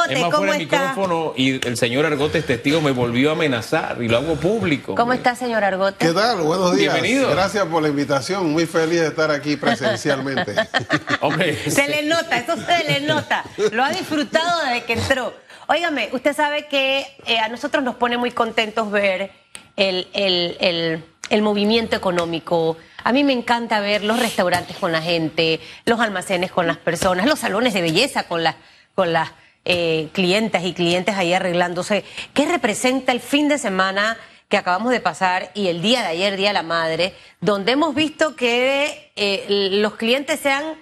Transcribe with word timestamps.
Argote, 0.00 0.14
Es 0.14 0.20
más, 0.20 0.30
¿cómo 0.30 0.38
fuera 0.38 0.56
el 0.56 0.62
está? 0.62 0.78
micrófono 0.78 1.32
y 1.36 1.66
el 1.66 1.76
señor 1.76 2.06
Argote, 2.06 2.42
testigo, 2.42 2.80
me 2.80 2.90
volvió 2.90 3.30
a 3.30 3.32
amenazar 3.32 4.02
y 4.02 4.08
lo 4.08 4.18
hago 4.18 4.36
público. 4.36 4.94
¿Cómo 4.94 5.12
está, 5.12 5.34
señor 5.34 5.64
Argote? 5.64 6.06
¿Qué 6.06 6.12
tal? 6.12 6.38
Buenos 6.42 6.74
días. 6.76 6.94
Bienvenido. 6.94 7.30
Gracias 7.30 7.64
por 7.66 7.82
la 7.82 7.88
invitación. 7.88 8.50
Muy 8.52 8.66
feliz 8.66 9.00
de 9.00 9.08
estar 9.08 9.30
aquí 9.30 9.56
presencialmente. 9.56 10.54
Hombre, 11.20 11.70
Se 11.70 11.88
le 11.88 12.02
nota, 12.04 12.36
eso 12.38 12.54
se 12.56 12.84
le 12.84 13.00
nota. 13.06 13.44
Lo 13.72 13.84
ha 13.84 13.90
disfrutado 13.90 14.64
desde 14.64 14.84
que 14.84 14.92
entró. 14.94 15.32
Óigame, 15.66 16.08
usted 16.12 16.34
sabe 16.34 16.66
que 16.66 17.06
eh, 17.26 17.38
a 17.38 17.48
nosotros 17.48 17.84
nos 17.84 17.96
pone 17.96 18.16
muy 18.16 18.30
contentos 18.30 18.90
ver 18.90 19.30
el, 19.76 20.08
el- 20.14 20.56
el- 20.60 21.04
el 21.30 21.42
movimiento 21.42 21.94
económico. 21.94 22.78
A 23.04 23.12
mí 23.12 23.22
me 23.22 23.34
encanta 23.34 23.80
ver 23.80 24.02
los 24.02 24.18
restaurantes 24.18 24.76
con 24.78 24.92
la 24.92 25.02
gente, 25.02 25.60
los 25.84 26.00
almacenes 26.00 26.50
con 26.50 26.66
las 26.66 26.78
personas, 26.78 27.26
los 27.26 27.38
salones 27.38 27.74
de 27.74 27.82
belleza 27.82 28.22
con 28.22 28.42
las, 28.42 28.54
con 28.94 29.12
las 29.12 29.30
eh, 29.64 30.08
clientas 30.12 30.64
y 30.64 30.72
clientes 30.72 31.14
ahí 31.14 31.32
arreglándose. 31.32 32.04
¿Qué 32.34 32.46
representa 32.46 33.12
el 33.12 33.20
fin 33.20 33.48
de 33.48 33.58
semana 33.58 34.16
que 34.48 34.56
acabamos 34.56 34.92
de 34.92 35.00
pasar 35.00 35.50
y 35.54 35.68
el 35.68 35.82
día 35.82 36.00
de 36.00 36.08
ayer, 36.08 36.36
Día 36.36 36.48
de 36.48 36.54
la 36.54 36.62
Madre, 36.62 37.14
donde 37.40 37.72
hemos 37.72 37.94
visto 37.94 38.34
que 38.34 39.12
eh, 39.14 39.44
los 39.48 39.96
clientes 39.96 40.40
se 40.40 40.50
han 40.50 40.76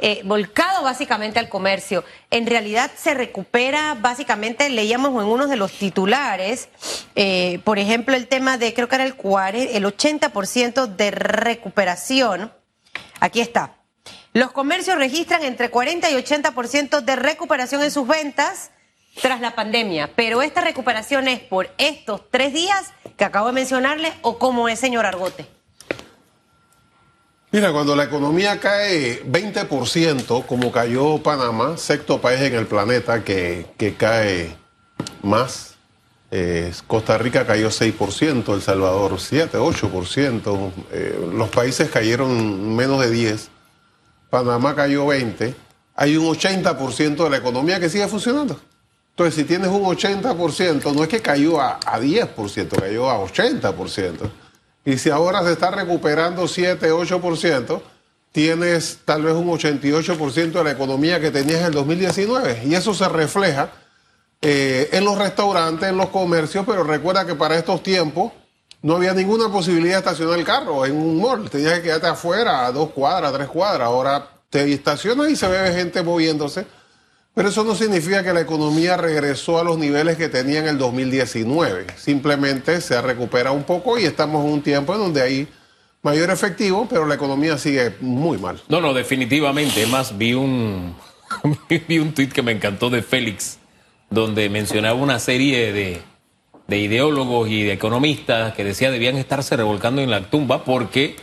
eh, 0.00 0.22
volcado 0.24 0.84
básicamente 0.84 1.40
al 1.40 1.48
comercio. 1.48 2.04
En 2.30 2.46
realidad 2.46 2.92
se 2.96 3.14
recupera, 3.14 3.96
básicamente 4.00 4.70
leíamos 4.70 5.10
en 5.20 5.28
uno 5.28 5.48
de 5.48 5.56
los 5.56 5.72
titulares, 5.72 6.68
eh, 7.16 7.60
por 7.64 7.80
ejemplo, 7.80 8.14
el 8.14 8.28
tema 8.28 8.58
de, 8.58 8.72
creo 8.72 8.88
que 8.88 8.94
era 8.94 9.04
el, 9.04 9.16
40, 9.16 9.76
el 9.76 9.84
80% 9.84 10.86
de 10.86 11.10
recuperación. 11.10 12.52
Aquí 13.18 13.40
está. 13.40 13.77
Los 14.38 14.52
comercios 14.52 14.96
registran 14.96 15.42
entre 15.42 15.68
40 15.68 16.12
y 16.12 16.14
80% 16.14 17.00
de 17.00 17.16
recuperación 17.16 17.82
en 17.82 17.90
sus 17.90 18.06
ventas 18.06 18.70
tras 19.20 19.40
la 19.40 19.56
pandemia, 19.56 20.12
pero 20.14 20.42
esta 20.42 20.60
recuperación 20.60 21.26
es 21.26 21.40
por 21.40 21.68
estos 21.76 22.22
tres 22.30 22.52
días 22.52 22.92
que 23.16 23.24
acabo 23.24 23.48
de 23.48 23.54
mencionarle 23.54 24.12
o 24.22 24.38
cómo 24.38 24.68
es, 24.68 24.78
señor 24.78 25.06
Argote. 25.06 25.48
Mira, 27.50 27.72
cuando 27.72 27.96
la 27.96 28.04
economía 28.04 28.60
cae 28.60 29.24
20%, 29.24 30.46
como 30.46 30.70
cayó 30.70 31.20
Panamá, 31.20 31.76
sexto 31.76 32.20
país 32.20 32.40
en 32.42 32.54
el 32.54 32.68
planeta 32.68 33.24
que, 33.24 33.66
que 33.76 33.94
cae 33.94 34.56
más, 35.20 35.74
eh, 36.30 36.72
Costa 36.86 37.18
Rica 37.18 37.44
cayó 37.44 37.70
6%, 37.70 38.54
El 38.54 38.62
Salvador 38.62 39.18
7, 39.18 39.58
8%, 39.58 40.72
eh, 40.92 41.28
los 41.32 41.48
países 41.48 41.90
cayeron 41.90 42.76
menos 42.76 43.00
de 43.00 43.10
10, 43.10 43.50
Panamá 44.30 44.74
cayó 44.74 45.06
20, 45.06 45.54
hay 45.94 46.16
un 46.16 46.26
80% 46.26 47.24
de 47.24 47.30
la 47.30 47.36
economía 47.38 47.80
que 47.80 47.88
sigue 47.88 48.06
funcionando. 48.08 48.60
Entonces, 49.10 49.34
si 49.34 49.44
tienes 49.44 49.68
un 49.68 49.82
80%, 49.82 50.94
no 50.94 51.02
es 51.02 51.08
que 51.08 51.20
cayó 51.20 51.60
a, 51.60 51.80
a 51.84 52.00
10%, 52.00 52.80
cayó 52.80 53.10
a 53.10 53.18
80%. 53.18 54.30
Y 54.84 54.96
si 54.96 55.10
ahora 55.10 55.42
se 55.42 55.52
está 55.52 55.70
recuperando 55.70 56.46
7, 56.46 56.90
8%, 56.92 57.82
tienes 58.30 59.00
tal 59.04 59.22
vez 59.22 59.34
un 59.34 59.48
88% 59.48 60.52
de 60.52 60.64
la 60.64 60.70
economía 60.70 61.20
que 61.20 61.30
tenías 61.30 61.60
en 61.60 61.66
el 61.66 61.72
2019. 61.72 62.62
Y 62.66 62.74
eso 62.74 62.94
se 62.94 63.08
refleja 63.08 63.72
eh, 64.40 64.88
en 64.92 65.04
los 65.04 65.18
restaurantes, 65.18 65.88
en 65.88 65.96
los 65.96 66.10
comercios, 66.10 66.64
pero 66.64 66.84
recuerda 66.84 67.26
que 67.26 67.34
para 67.34 67.56
estos 67.56 67.82
tiempos 67.82 68.32
no 68.82 68.96
había 68.96 69.12
ninguna 69.12 69.48
posibilidad 69.50 69.94
de 69.94 69.98
estacionar 69.98 70.38
el 70.38 70.44
carro 70.44 70.86
en 70.86 70.96
un 70.96 71.20
mall. 71.20 71.50
Tenías 71.50 71.74
que 71.74 71.82
quedarte 71.82 72.06
afuera, 72.06 72.66
a 72.66 72.72
dos 72.72 72.90
cuadras, 72.90 73.32
tres 73.32 73.48
cuadras. 73.48 73.86
Ahora 73.86 74.28
te 74.50 74.72
estacionas 74.72 75.30
y 75.30 75.36
se 75.36 75.48
ve 75.48 75.72
gente 75.72 76.02
moviéndose. 76.02 76.66
Pero 77.34 77.50
eso 77.50 77.62
no 77.62 77.74
significa 77.74 78.24
que 78.24 78.32
la 78.32 78.40
economía 78.40 78.96
regresó 78.96 79.58
a 79.60 79.64
los 79.64 79.78
niveles 79.78 80.16
que 80.16 80.28
tenía 80.28 80.58
en 80.60 80.66
el 80.66 80.78
2019. 80.78 81.86
Simplemente 81.96 82.80
se 82.80 83.00
recupera 83.00 83.52
un 83.52 83.62
poco 83.62 83.98
y 83.98 84.04
estamos 84.04 84.44
en 84.44 84.52
un 84.52 84.62
tiempo 84.62 84.94
en 84.94 85.00
donde 85.00 85.22
hay 85.22 85.48
mayor 86.02 86.30
efectivo, 86.30 86.86
pero 86.90 87.06
la 87.06 87.14
economía 87.14 87.58
sigue 87.58 87.94
muy 88.00 88.38
mal. 88.38 88.60
no, 88.68 88.80
no, 88.80 88.92
definitivamente. 88.92 89.86
Más, 89.86 90.16
vi 90.16 90.34
un, 90.34 90.96
vi 91.88 91.98
un 91.98 92.12
tuit 92.12 92.32
que 92.32 92.42
me 92.42 92.52
encantó 92.52 92.90
de 92.90 93.02
Félix, 93.02 93.58
donde 94.10 94.48
mencionaba 94.48 94.94
una 94.94 95.18
serie 95.18 95.72
de, 95.72 96.02
de 96.68 96.78
ideólogos 96.78 97.48
y 97.48 97.62
de 97.64 97.72
economistas 97.72 98.54
que 98.54 98.62
decía 98.62 98.90
debían 98.90 99.16
estarse 99.16 99.56
revolcando 99.56 100.00
en 100.02 100.10
la 100.10 100.30
tumba 100.30 100.64
porque 100.64 101.16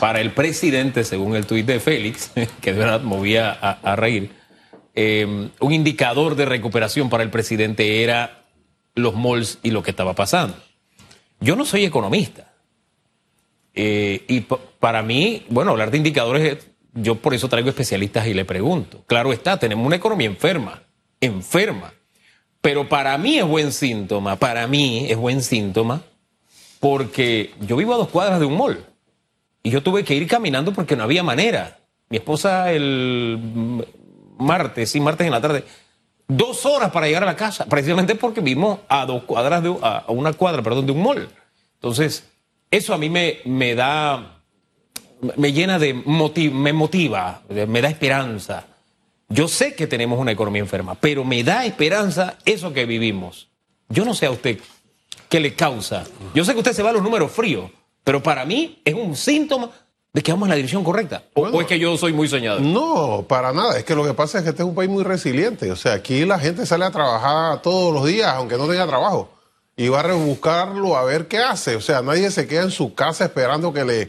para 0.00 0.20
el 0.20 0.32
presidente, 0.32 1.02
según 1.02 1.34
el 1.34 1.46
tuit 1.46 1.64
de 1.66 1.80
Félix, 1.80 2.30
que 2.60 2.72
de 2.72 2.78
verdad 2.78 3.00
movía 3.00 3.50
a, 3.50 3.96
reír, 3.96 4.30
eh, 4.94 5.48
un 5.60 5.72
indicador 5.72 6.36
de 6.36 6.44
recuperación 6.44 7.08
para 7.08 7.22
el 7.22 7.30
presidente 7.30 8.02
era 8.04 8.44
los 8.94 9.14
malls 9.16 9.58
y 9.62 9.70
lo 9.70 9.82
que 9.82 9.90
estaba 9.90 10.14
pasando. 10.14 10.56
Yo 11.40 11.56
no 11.56 11.64
soy 11.64 11.84
economista. 11.86 12.52
Eh, 13.74 14.24
y 14.28 14.40
pa- 14.42 14.58
para 14.78 15.02
mí, 15.02 15.46
bueno, 15.48 15.70
hablar 15.70 15.90
de 15.90 15.96
indicadores, 15.96 16.58
es- 16.58 16.66
yo 16.92 17.14
por 17.14 17.32
eso 17.32 17.48
traigo 17.48 17.70
especialistas 17.70 18.26
y 18.26 18.34
le 18.34 18.44
pregunto. 18.44 19.02
Claro 19.06 19.32
está, 19.32 19.58
tenemos 19.58 19.86
una 19.86 19.96
economía 19.96 20.26
enferma, 20.26 20.82
enferma. 21.22 21.94
Pero 22.62 22.88
para 22.88 23.18
mí 23.18 23.38
es 23.38 23.44
buen 23.44 23.72
síntoma, 23.72 24.36
para 24.36 24.66
mí 24.66 25.06
es 25.10 25.16
buen 25.18 25.42
síntoma, 25.42 26.00
porque 26.80 27.52
yo 27.60 27.76
vivo 27.76 27.92
a 27.92 27.98
dos 27.98 28.08
cuadras 28.08 28.40
de 28.40 28.46
un 28.46 28.56
mall. 28.56 28.84
Y 29.62 29.70
yo 29.70 29.82
tuve 29.82 30.04
que 30.04 30.14
ir 30.14 30.26
caminando 30.26 30.72
porque 30.72 30.96
no 30.96 31.02
había 31.04 31.22
manera. 31.22 31.78
Mi 32.08 32.16
esposa 32.16 32.72
el 32.72 33.84
martes, 34.38 34.90
sí, 34.90 35.00
martes 35.00 35.26
en 35.26 35.32
la 35.32 35.40
tarde, 35.40 35.64
dos 36.28 36.64
horas 36.66 36.90
para 36.90 37.06
llegar 37.06 37.22
a 37.22 37.26
la 37.26 37.36
casa, 37.36 37.66
precisamente 37.66 38.14
porque 38.14 38.40
vivimos 38.40 38.78
a 38.88 39.06
dos 39.06 39.24
cuadras 39.24 39.62
de 39.62 39.76
a 39.82 40.04
una 40.08 40.32
cuadra, 40.32 40.62
perdón, 40.62 40.86
de 40.86 40.92
un 40.92 41.02
mall. 41.02 41.28
Entonces, 41.74 42.28
eso 42.70 42.94
a 42.94 42.98
mí 42.98 43.08
me, 43.10 43.38
me 43.44 43.74
da, 43.74 44.40
me 45.36 45.52
llena 45.52 45.78
de 45.78 45.94
moti- 45.94 46.50
me 46.50 46.72
motiva, 46.72 47.42
me 47.48 47.80
da 47.82 47.88
esperanza. 47.88 48.66
Yo 49.32 49.48
sé 49.48 49.74
que 49.74 49.86
tenemos 49.86 50.18
una 50.18 50.32
economía 50.32 50.60
enferma, 50.62 50.94
pero 50.94 51.24
me 51.24 51.42
da 51.42 51.64
esperanza 51.64 52.36
eso 52.44 52.72
que 52.72 52.84
vivimos. 52.86 53.48
Yo 53.88 54.04
no 54.04 54.14
sé 54.14 54.26
a 54.26 54.30
usted 54.30 54.58
qué 55.28 55.40
le 55.40 55.54
causa. 55.54 56.04
Yo 56.34 56.44
sé 56.44 56.52
que 56.52 56.58
usted 56.58 56.72
se 56.72 56.82
va 56.82 56.90
a 56.90 56.92
los 56.92 57.02
números 57.02 57.32
fríos, 57.32 57.70
pero 58.04 58.22
para 58.22 58.44
mí 58.44 58.80
es 58.84 58.94
un 58.94 59.16
síntoma 59.16 59.70
de 60.12 60.22
que 60.22 60.30
vamos 60.32 60.46
en 60.46 60.50
la 60.50 60.56
dirección 60.56 60.84
correcta. 60.84 61.22
O- 61.34 61.40
Bueno. 61.42 61.56
o 61.56 61.60
es 61.62 61.66
que 61.66 61.78
yo 61.78 61.96
soy 61.96 62.12
muy 62.12 62.28
soñador. 62.28 62.60
No, 62.60 63.24
para 63.26 63.52
nada. 63.52 63.78
Es 63.78 63.84
que 63.84 63.94
lo 63.94 64.04
que 64.04 64.12
pasa 64.12 64.38
es 64.38 64.44
que 64.44 64.50
este 64.50 64.62
es 64.62 64.68
un 64.68 64.74
país 64.74 64.90
muy 64.90 65.02
resiliente. 65.04 65.70
O 65.72 65.76
sea, 65.76 65.94
aquí 65.94 66.24
la 66.26 66.38
gente 66.38 66.66
sale 66.66 66.84
a 66.84 66.90
trabajar 66.90 67.62
todos 67.62 67.94
los 67.94 68.04
días, 68.04 68.28
aunque 68.34 68.58
no 68.58 68.66
tenga 68.68 68.86
trabajo. 68.86 69.30
Y 69.74 69.88
va 69.88 70.00
a 70.00 70.02
rebuscarlo 70.02 70.96
a 70.98 71.04
ver 71.04 71.28
qué 71.28 71.38
hace. 71.38 71.76
O 71.76 71.80
sea, 71.80 72.02
nadie 72.02 72.30
se 72.30 72.46
queda 72.46 72.62
en 72.64 72.70
su 72.70 72.94
casa 72.94 73.24
esperando 73.24 73.72
que 73.72 73.84
le... 73.84 74.08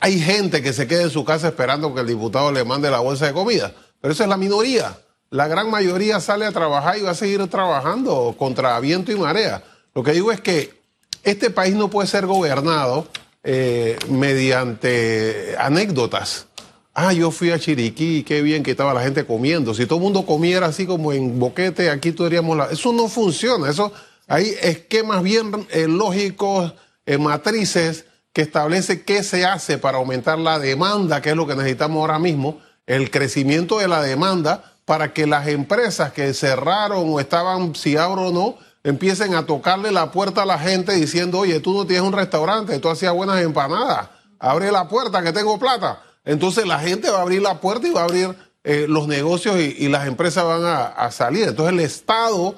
Hay 0.00 0.18
gente 0.20 0.60
que 0.62 0.72
se 0.72 0.88
queda 0.88 1.02
en 1.02 1.10
su 1.10 1.24
casa 1.24 1.48
esperando 1.48 1.94
que 1.94 2.00
el 2.00 2.06
diputado 2.08 2.50
le 2.50 2.64
mande 2.64 2.90
la 2.90 2.98
bolsa 3.00 3.26
de 3.26 3.32
comida. 3.32 3.72
Pero 4.00 4.12
esa 4.12 4.24
es 4.24 4.28
la 4.28 4.36
minoría. 4.36 4.96
La 5.30 5.46
gran 5.46 5.70
mayoría 5.70 6.20
sale 6.20 6.46
a 6.46 6.52
trabajar 6.52 6.98
y 6.98 7.02
va 7.02 7.10
a 7.10 7.14
seguir 7.14 7.46
trabajando 7.48 8.34
contra 8.38 8.78
viento 8.80 9.12
y 9.12 9.16
marea. 9.16 9.62
Lo 9.94 10.02
que 10.02 10.12
digo 10.12 10.32
es 10.32 10.40
que 10.40 10.78
este 11.22 11.50
país 11.50 11.74
no 11.74 11.90
puede 11.90 12.08
ser 12.08 12.26
gobernado 12.26 13.06
eh, 13.42 13.98
mediante 14.08 15.54
anécdotas. 15.58 16.46
Ah, 16.94 17.12
yo 17.12 17.30
fui 17.30 17.50
a 17.50 17.58
Chiriquí, 17.58 18.24
qué 18.24 18.42
bien 18.42 18.62
que 18.62 18.72
estaba 18.72 18.94
la 18.94 19.02
gente 19.02 19.24
comiendo. 19.24 19.74
Si 19.74 19.86
todo 19.86 19.98
el 19.98 20.02
mundo 20.02 20.26
comiera 20.26 20.66
así 20.66 20.86
como 20.86 21.12
en 21.12 21.38
boquete, 21.38 21.90
aquí 21.90 22.12
tendríamos 22.12 22.56
la... 22.56 22.66
Eso 22.66 22.92
no 22.92 23.08
funciona. 23.08 23.70
Eso 23.70 23.92
hay 24.26 24.54
esquemas 24.62 25.22
bien 25.22 25.66
eh, 25.70 25.86
lógicos, 25.86 26.74
eh, 27.06 27.18
matrices 27.18 28.06
que 28.32 28.42
establece 28.42 29.02
qué 29.02 29.22
se 29.22 29.44
hace 29.44 29.78
para 29.78 29.98
aumentar 29.98 30.38
la 30.38 30.58
demanda, 30.58 31.22
que 31.22 31.30
es 31.30 31.36
lo 31.36 31.46
que 31.46 31.54
necesitamos 31.54 32.00
ahora 32.00 32.18
mismo, 32.18 32.60
el 32.88 33.10
crecimiento 33.10 33.78
de 33.78 33.86
la 33.86 34.02
demanda 34.02 34.64
para 34.84 35.12
que 35.12 35.26
las 35.26 35.46
empresas 35.46 36.12
que 36.12 36.32
cerraron 36.32 37.04
o 37.06 37.20
estaban 37.20 37.74
si 37.74 37.96
abro 37.96 38.28
o 38.28 38.32
no, 38.32 38.56
empiecen 38.82 39.34
a 39.34 39.44
tocarle 39.44 39.92
la 39.92 40.10
puerta 40.10 40.42
a 40.42 40.46
la 40.46 40.58
gente 40.58 40.94
diciendo, 40.94 41.40
oye, 41.40 41.60
tú 41.60 41.74
no 41.74 41.86
tienes 41.86 42.02
un 42.02 42.14
restaurante, 42.14 42.78
tú 42.78 42.88
hacías 42.88 43.12
buenas 43.12 43.42
empanadas, 43.42 44.08
abre 44.38 44.72
la 44.72 44.88
puerta 44.88 45.22
que 45.22 45.32
tengo 45.32 45.58
plata. 45.58 46.02
Entonces 46.24 46.66
la 46.66 46.78
gente 46.78 47.10
va 47.10 47.18
a 47.18 47.22
abrir 47.22 47.42
la 47.42 47.60
puerta 47.60 47.86
y 47.86 47.92
va 47.92 48.00
a 48.00 48.04
abrir 48.04 48.34
eh, 48.64 48.86
los 48.88 49.06
negocios 49.06 49.60
y, 49.60 49.88
las 49.88 50.06
empresas 50.06 50.44
van 50.44 50.64
a, 50.64 50.86
a 50.86 51.10
salir. 51.10 51.48
Entonces 51.48 51.74
el 51.74 51.80
Estado, 51.80 52.54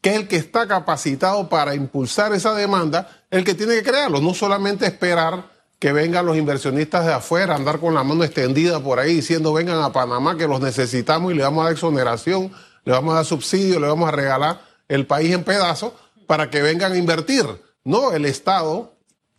que 0.00 0.10
es 0.10 0.16
el 0.16 0.28
que 0.28 0.36
está 0.36 0.66
capacitado 0.66 1.48
para 1.48 1.76
impulsar 1.76 2.32
esa 2.32 2.54
demanda, 2.54 3.08
el 3.30 3.44
que 3.44 3.54
tiene 3.54 3.74
que 3.74 3.84
crearlo, 3.84 4.20
no 4.20 4.34
solamente 4.34 4.86
esperar 4.86 5.51
que 5.82 5.92
vengan 5.92 6.24
los 6.24 6.36
inversionistas 6.36 7.04
de 7.06 7.12
afuera, 7.12 7.56
andar 7.56 7.80
con 7.80 7.92
la 7.92 8.04
mano 8.04 8.22
extendida 8.22 8.78
por 8.78 9.00
ahí 9.00 9.14
diciendo 9.16 9.52
vengan 9.52 9.82
a 9.82 9.90
Panamá 9.90 10.36
que 10.36 10.46
los 10.46 10.60
necesitamos 10.60 11.32
y 11.32 11.34
le 11.34 11.42
vamos 11.42 11.62
a 11.62 11.64
dar 11.64 11.72
exoneración, 11.72 12.52
le 12.84 12.92
vamos 12.92 13.10
a 13.10 13.16
dar 13.16 13.24
subsidio, 13.24 13.80
le 13.80 13.88
vamos 13.88 14.06
a 14.06 14.12
regalar 14.12 14.60
el 14.86 15.08
país 15.08 15.32
en 15.34 15.42
pedazos 15.42 15.92
para 16.28 16.50
que 16.50 16.62
vengan 16.62 16.92
a 16.92 16.96
invertir. 16.96 17.44
No, 17.82 18.12
el 18.12 18.26
Estado 18.26 18.94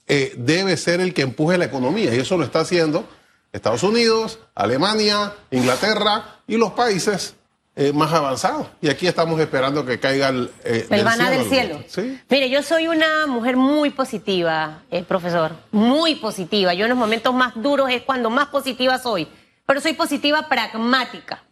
eh, 0.05 0.33
debe 0.37 0.75
ser 0.75 0.99
el 0.99 1.13
que 1.13 1.21
empuje 1.21 1.57
la 1.57 1.63
economía 1.63 2.13
y 2.13 2.19
eso 2.19 2.37
lo 2.37 2.43
está 2.43 2.59
haciendo 2.59 3.07
Estados 3.53 3.83
Unidos, 3.83 4.39
Alemania, 4.53 5.31
Inglaterra 5.49 6.41
y 6.45 6.57
los 6.57 6.73
países 6.73 7.35
eh, 7.75 7.91
más 7.91 8.13
avanzado. 8.13 8.69
Y 8.81 8.89
aquí 8.89 9.07
estamos 9.07 9.39
esperando 9.39 9.83
que 9.83 9.99
caiga 9.99 10.29
el, 10.29 10.51
eh, 10.63 10.85
el 10.91 11.03
maná 11.03 11.31
del 11.31 11.49
cielo. 11.49 11.83
¿Sí? 11.87 12.19
Mire, 12.29 12.49
yo 12.49 12.61
soy 12.61 12.87
una 12.87 13.25
mujer 13.25 13.57
muy 13.57 13.89
positiva, 13.89 14.83
eh, 14.91 15.01
profesor, 15.01 15.53
muy 15.71 16.15
positiva. 16.15 16.75
Yo 16.75 16.85
en 16.85 16.89
los 16.89 16.97
momentos 16.97 17.33
más 17.33 17.53
duros 17.55 17.89
es 17.89 18.03
cuando 18.03 18.29
más 18.29 18.49
positiva 18.49 18.99
soy, 18.99 19.27
pero 19.65 19.81
soy 19.81 19.93
positiva 19.93 20.47
pragmática. 20.47 21.43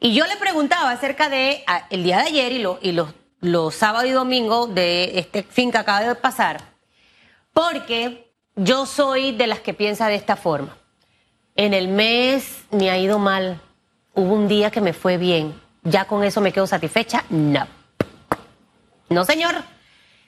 Y 0.00 0.12
yo 0.12 0.26
le 0.26 0.36
preguntaba 0.36 0.90
acerca 0.90 1.28
de 1.28 1.62
el 1.90 2.02
día 2.02 2.16
de 2.16 2.22
ayer 2.24 2.52
y, 2.52 2.58
lo, 2.58 2.80
y 2.82 2.90
los, 2.90 3.10
los 3.40 3.72
sábados 3.72 4.08
y 4.08 4.12
domingos 4.12 4.74
de 4.74 5.20
este 5.20 5.44
fin 5.44 5.70
que 5.70 5.78
acaba 5.78 6.00
de 6.00 6.14
pasar, 6.16 6.62
porque 7.52 8.32
yo 8.56 8.86
soy 8.86 9.32
de 9.32 9.46
las 9.46 9.60
que 9.60 9.72
piensa 9.72 10.08
de 10.08 10.16
esta 10.16 10.34
forma. 10.34 10.76
En 11.54 11.74
el 11.74 11.88
mes 11.88 12.64
me 12.70 12.90
ha 12.90 12.98
ido 12.98 13.18
mal 13.18 13.60
hubo 14.14 14.34
un 14.34 14.48
día 14.48 14.70
que 14.70 14.80
me 14.80 14.92
fue 14.92 15.16
bien, 15.16 15.60
¿ya 15.82 16.04
con 16.04 16.24
eso 16.24 16.40
me 16.40 16.52
quedo 16.52 16.66
satisfecha? 16.66 17.24
No. 17.30 17.66
No, 19.08 19.24
señor. 19.24 19.64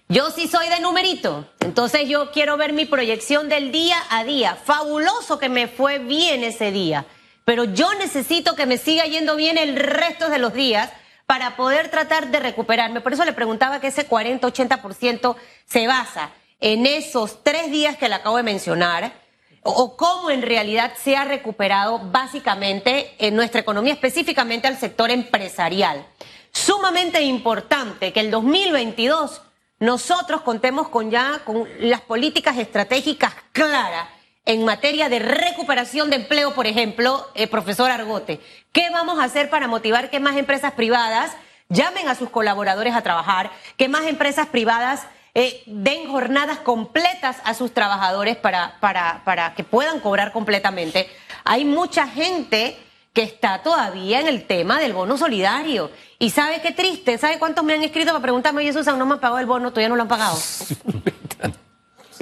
Yo 0.08 0.30
sí 0.30 0.46
soy 0.46 0.68
de 0.68 0.80
numerito. 0.80 1.46
Entonces 1.60 2.08
yo 2.08 2.32
quiero 2.32 2.56
ver 2.56 2.72
mi 2.72 2.84
proyección 2.84 3.48
del 3.48 3.72
día 3.72 3.96
a 4.10 4.24
día. 4.24 4.56
Fabuloso 4.56 5.38
que 5.38 5.48
me 5.48 5.68
fue 5.68 5.98
bien 5.98 6.44
ese 6.44 6.70
día. 6.70 7.06
Pero 7.44 7.64
yo 7.64 7.94
necesito 7.94 8.54
que 8.54 8.66
me 8.66 8.76
siga 8.76 9.04
yendo 9.06 9.36
bien 9.36 9.56
el 9.56 9.76
resto 9.76 10.28
de 10.28 10.38
los 10.38 10.52
días 10.52 10.90
para 11.26 11.56
poder 11.56 11.88
tratar 11.90 12.30
de 12.30 12.40
recuperarme. 12.40 13.00
Por 13.00 13.14
eso 13.14 13.24
le 13.24 13.32
preguntaba 13.32 13.80
que 13.80 13.86
ese 13.86 14.06
40-80% 14.06 15.36
se 15.64 15.86
basa 15.86 16.30
en 16.60 16.84
esos 16.84 17.42
tres 17.42 17.70
días 17.70 17.96
que 17.96 18.08
le 18.08 18.16
acabo 18.16 18.36
de 18.36 18.42
mencionar 18.42 19.21
o 19.62 19.96
cómo 19.96 20.30
en 20.30 20.42
realidad 20.42 20.92
se 21.02 21.16
ha 21.16 21.24
recuperado 21.24 22.00
básicamente 22.10 23.14
en 23.18 23.36
nuestra 23.36 23.60
economía, 23.60 23.94
específicamente 23.94 24.68
al 24.68 24.78
sector 24.78 25.10
empresarial. 25.10 26.04
Sumamente 26.52 27.22
importante 27.22 28.12
que 28.12 28.20
el 28.20 28.30
2022 28.30 29.42
nosotros 29.78 30.42
contemos 30.42 30.88
con 30.88 31.10
ya 31.10 31.40
con 31.44 31.66
las 31.80 32.00
políticas 32.02 32.58
estratégicas 32.58 33.34
claras 33.52 34.08
en 34.44 34.64
materia 34.64 35.08
de 35.08 35.20
recuperación 35.20 36.10
de 36.10 36.16
empleo, 36.16 36.54
por 36.54 36.66
ejemplo, 36.66 37.26
eh, 37.34 37.46
profesor 37.46 37.90
Argote. 37.90 38.40
¿Qué 38.72 38.90
vamos 38.90 39.18
a 39.18 39.24
hacer 39.24 39.50
para 39.50 39.68
motivar 39.68 40.10
que 40.10 40.20
más 40.20 40.36
empresas 40.36 40.72
privadas 40.72 41.32
llamen 41.68 42.08
a 42.08 42.14
sus 42.14 42.28
colaboradores 42.28 42.94
a 42.94 43.02
trabajar, 43.02 43.50
que 43.76 43.88
más 43.88 44.04
empresas 44.06 44.48
privadas 44.48 45.06
eh, 45.34 45.62
den 45.66 46.08
jornadas 46.08 46.58
completas 46.58 47.38
a 47.44 47.54
sus 47.54 47.72
trabajadores 47.72 48.36
para, 48.36 48.76
para, 48.80 49.22
para 49.24 49.54
que 49.54 49.64
puedan 49.64 50.00
cobrar 50.00 50.32
completamente. 50.32 51.08
Hay 51.44 51.64
mucha 51.64 52.06
gente 52.06 52.76
que 53.12 53.22
está 53.22 53.62
todavía 53.62 54.20
en 54.20 54.26
el 54.26 54.46
tema 54.46 54.80
del 54.80 54.92
bono 54.92 55.16
solidario. 55.18 55.90
Y 56.18 56.30
sabe 56.30 56.60
qué 56.62 56.72
triste, 56.72 57.18
¿sabe 57.18 57.38
cuántos 57.38 57.64
me 57.64 57.74
han 57.74 57.82
escrito 57.82 58.12
para 58.12 58.22
preguntarme, 58.22 58.62
oye 58.62 58.72
Susan, 58.72 58.98
no 58.98 59.06
me 59.06 59.14
han 59.14 59.20
pagado 59.20 59.38
el 59.38 59.46
bono, 59.46 59.70
todavía 59.70 59.88
no 59.88 59.96
lo 59.96 60.02
han 60.02 60.08
pagado? 60.08 60.36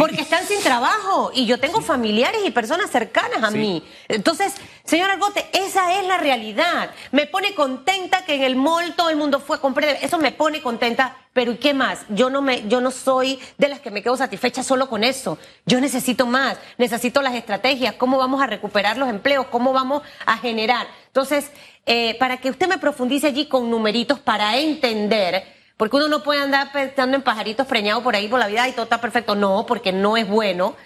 Porque 0.00 0.22
están 0.22 0.46
sin 0.46 0.62
trabajo 0.62 1.30
y 1.34 1.44
yo 1.44 1.60
tengo 1.60 1.82
familiares 1.82 2.40
y 2.46 2.50
personas 2.50 2.90
cercanas 2.90 3.42
a 3.42 3.50
mí. 3.50 3.84
Entonces, 4.08 4.54
señor 4.82 5.10
Argote, 5.10 5.44
esa 5.52 6.00
es 6.00 6.06
la 6.06 6.16
realidad. 6.16 6.88
Me 7.12 7.26
pone 7.26 7.54
contenta 7.54 8.24
que 8.24 8.36
en 8.36 8.42
el 8.44 8.56
mall 8.56 8.94
todo 8.96 9.10
el 9.10 9.16
mundo 9.16 9.40
fue 9.40 9.58
a 9.58 9.60
comprar. 9.60 9.98
Eso 10.00 10.16
me 10.16 10.32
pone 10.32 10.62
contenta, 10.62 11.18
pero 11.34 11.52
¿y 11.52 11.58
qué 11.58 11.74
más? 11.74 12.06
Yo 12.08 12.30
no, 12.30 12.40
me, 12.40 12.66
yo 12.66 12.80
no 12.80 12.90
soy 12.90 13.38
de 13.58 13.68
las 13.68 13.80
que 13.80 13.90
me 13.90 14.02
quedo 14.02 14.16
satisfecha 14.16 14.62
solo 14.62 14.88
con 14.88 15.04
eso. 15.04 15.36
Yo 15.66 15.82
necesito 15.82 16.24
más, 16.24 16.56
necesito 16.78 17.20
las 17.20 17.34
estrategias, 17.34 17.96
cómo 17.96 18.16
vamos 18.16 18.40
a 18.40 18.46
recuperar 18.46 18.96
los 18.96 19.10
empleos, 19.10 19.48
cómo 19.50 19.74
vamos 19.74 20.02
a 20.24 20.38
generar. 20.38 20.86
Entonces, 21.08 21.50
eh, 21.84 22.16
para 22.18 22.38
que 22.38 22.48
usted 22.48 22.68
me 22.68 22.78
profundice 22.78 23.26
allí 23.26 23.48
con 23.48 23.68
numeritos 23.68 24.18
para 24.18 24.56
entender 24.56 25.59
porque 25.80 25.96
uno 25.96 26.08
no 26.08 26.22
puede 26.22 26.42
andar 26.42 26.72
pensando 26.72 27.16
en 27.16 27.22
pajaritos 27.22 27.66
preñados 27.66 28.02
por 28.02 28.14
ahí 28.14 28.28
por 28.28 28.38
la 28.38 28.48
vida 28.48 28.68
y 28.68 28.72
todo 28.72 28.82
está 28.82 29.00
perfecto. 29.00 29.34
No, 29.34 29.64
porque 29.66 29.92
no 29.92 30.18
es 30.18 30.28
bueno. 30.28 30.76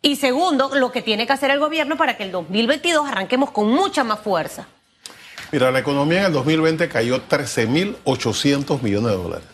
Y 0.00 0.14
segundo, 0.14 0.70
lo 0.76 0.92
que 0.92 1.02
tiene 1.02 1.26
que 1.26 1.32
hacer 1.32 1.50
el 1.50 1.58
gobierno 1.58 1.96
para 1.96 2.16
que 2.16 2.22
el 2.22 2.30
2022 2.30 3.04
arranquemos 3.04 3.50
con 3.50 3.68
mucha 3.68 4.04
más 4.04 4.20
fuerza. 4.20 4.68
Mira, 5.50 5.72
la 5.72 5.80
economía 5.80 6.20
en 6.20 6.26
el 6.26 6.32
2020 6.34 6.88
cayó 6.88 7.20
13.800 7.26 8.80
millones 8.80 9.10
de 9.10 9.16
dólares. 9.16 9.48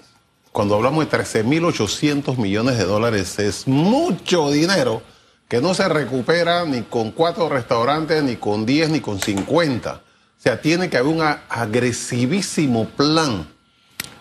Cuando 0.52 0.75
hablamos 0.75 1.11
de 1.11 1.19
13.800 1.19 2.37
millones 2.37 2.76
de 2.76 2.85
dólares 2.85 3.38
es 3.38 3.67
mucho 3.67 4.50
dinero 4.50 5.00
que 5.49 5.62
no 5.62 5.73
se 5.73 5.88
recupera 5.88 6.67
ni 6.67 6.82
con 6.82 7.12
cuatro 7.12 7.49
restaurantes, 7.49 8.23
ni 8.23 8.37
con 8.37 8.67
10, 8.67 8.91
ni 8.91 9.00
con 9.00 9.19
50. 9.19 9.94
O 9.94 10.00
sea, 10.37 10.61
tiene 10.61 10.91
que 10.91 10.99
haber 10.99 11.11
un 11.11 11.23
agresivísimo 11.23 12.85
plan 12.85 13.46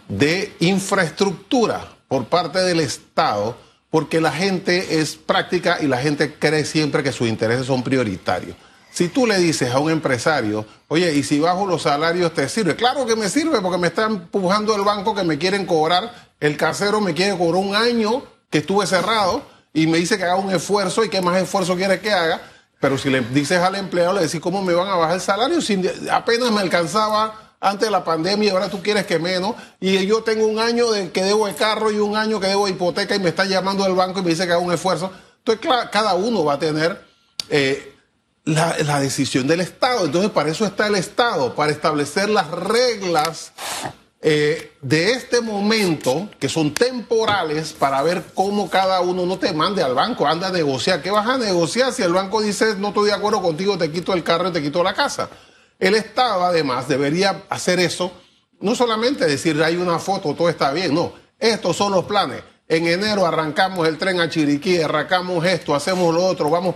de 0.09 0.53
infraestructura 0.59 1.87
por 2.07 2.25
parte 2.25 2.59
del 2.59 2.81
Estado, 2.81 3.55
porque 3.89 4.19
la 4.19 4.31
gente 4.31 4.99
es 4.99 5.15
práctica 5.15 5.77
y 5.79 5.87
la 5.87 5.99
gente 5.99 6.33
cree 6.33 6.65
siempre 6.65 7.03
que 7.03 7.11
sus 7.11 7.29
intereses 7.29 7.67
son 7.67 7.83
prioritarios. 7.83 8.57
Si 8.91 9.07
tú 9.07 9.27
le 9.27 9.37
dices 9.37 9.71
a 9.71 9.79
un 9.79 9.91
empresario, 9.91 10.65
oye, 10.87 11.13
¿y 11.13 11.23
si 11.23 11.39
bajo 11.39 11.65
los 11.67 11.83
salarios 11.83 12.33
te 12.33 12.49
sirve? 12.49 12.75
Claro 12.75 13.05
que 13.05 13.15
me 13.15 13.29
sirve 13.29 13.61
porque 13.61 13.77
me 13.77 13.87
está 13.87 14.05
empujando 14.05 14.75
el 14.75 14.81
banco 14.81 15.13
que 15.13 15.23
me 15.23 15.37
quieren 15.37 15.65
cobrar, 15.65 16.11
el 16.39 16.57
casero 16.57 16.99
me 16.99 17.13
quiere 17.13 17.37
cobrar 17.37 17.63
un 17.63 17.75
año 17.75 18.23
que 18.49 18.57
estuve 18.57 18.87
cerrado 18.87 19.43
y 19.73 19.85
me 19.85 19.99
dice 19.99 20.17
que 20.17 20.23
haga 20.23 20.35
un 20.35 20.51
esfuerzo 20.51 21.05
y 21.05 21.09
qué 21.09 21.21
más 21.21 21.41
esfuerzo 21.41 21.75
quiere 21.75 21.99
que 21.99 22.11
haga. 22.11 22.41
Pero 22.81 22.97
si 22.97 23.09
le 23.09 23.21
dices 23.21 23.59
al 23.59 23.75
empleado, 23.75 24.13
le 24.13 24.21
decís, 24.21 24.39
¿cómo 24.39 24.63
me 24.63 24.73
van 24.73 24.87
a 24.87 24.95
bajar 24.95 25.15
el 25.15 25.21
salario? 25.21 25.61
Si 25.61 25.79
apenas 26.11 26.51
me 26.51 26.61
alcanzaba 26.61 27.48
antes 27.59 27.87
de 27.87 27.91
la 27.91 28.03
pandemia 28.03 28.47
y 28.47 28.49
ahora 28.49 28.69
tú 28.69 28.81
quieres 28.81 29.05
que 29.05 29.19
menos. 29.19 29.55
Y 29.79 30.05
yo 30.05 30.23
tengo 30.23 30.45
un 30.45 30.59
año 30.59 30.91
de 30.91 31.11
que 31.11 31.23
debo 31.23 31.47
de 31.47 31.55
carro 31.55 31.91
y 31.91 31.99
un 31.99 32.15
año 32.15 32.39
que 32.39 32.47
debo 32.47 32.65
de 32.65 32.71
hipoteca 32.71 33.15
y 33.15 33.19
me 33.19 33.29
está 33.29 33.45
llamando 33.45 33.85
el 33.85 33.93
banco 33.93 34.19
y 34.19 34.23
me 34.23 34.29
dice 34.29 34.45
que 34.45 34.53
haga 34.53 34.61
un 34.61 34.73
esfuerzo. 34.73 35.11
Entonces, 35.39 35.67
cada 35.91 36.13
uno 36.13 36.43
va 36.43 36.53
a 36.53 36.59
tener 36.59 37.01
eh, 37.49 37.95
la, 38.45 38.99
decisión 38.99 39.47
del 39.47 39.61
Estado. 39.61 40.05
Entonces, 40.05 40.31
para 40.31 40.49
eso 40.49 40.65
está 40.65 40.87
el 40.87 40.95
Estado, 40.95 41.55
para 41.55 41.71
establecer 41.71 42.29
las 42.29 42.49
reglas 42.49 43.53
eh, 44.21 44.73
de 44.81 45.11
este 45.11 45.41
momento, 45.41 46.29
que 46.39 46.49
son 46.49 46.73
temporales, 46.73 47.73
para 47.73 48.01
ver 48.01 48.23
cómo 48.33 48.69
cada 48.69 49.01
uno 49.01 49.25
no 49.25 49.37
te 49.37 49.53
mande 49.53 49.81
al 49.81 49.93
banco, 49.93 50.27
anda 50.27 50.47
a 50.47 50.51
negociar. 50.51 51.01
¿Qué 51.01 51.11
vas 51.11 51.27
a 51.27 51.37
negociar 51.37 51.93
si 51.93 52.03
el 52.03 52.13
banco 52.13 52.41
dice 52.41 52.75
no 52.77 52.89
estoy 52.89 53.07
de 53.07 53.13
acuerdo 53.15 53.41
contigo, 53.41 53.77
te 53.77 53.91
quito 53.91 54.13
el 54.13 54.23
carro 54.23 54.49
y 54.49 54.51
te 54.51 54.61
quito 54.61 54.83
la 54.83 54.93
casa? 54.93 55.29
El 55.79 55.95
Estado, 55.95 56.43
además, 56.43 56.89
debería 56.89 57.43
hacer 57.49 57.79
eso, 57.79 58.11
no 58.59 58.75
solamente 58.75 59.25
decir 59.25 59.63
hay 59.63 59.77
una 59.77 59.97
foto, 59.97 60.35
todo 60.35 60.49
está 60.49 60.71
bien, 60.73 60.93
no, 60.93 61.13
estos 61.39 61.77
son 61.77 61.93
los 61.93 62.03
planes. 62.03 62.43
En 62.67 62.85
enero 62.85 63.25
arrancamos 63.25 63.87
el 63.87 63.97
tren 63.97 64.19
a 64.19 64.29
Chiriquí, 64.29 64.79
arrancamos 64.79 65.43
esto, 65.45 65.73
hacemos 65.73 66.13
lo 66.13 66.23
otro, 66.25 66.49
vamos, 66.49 66.75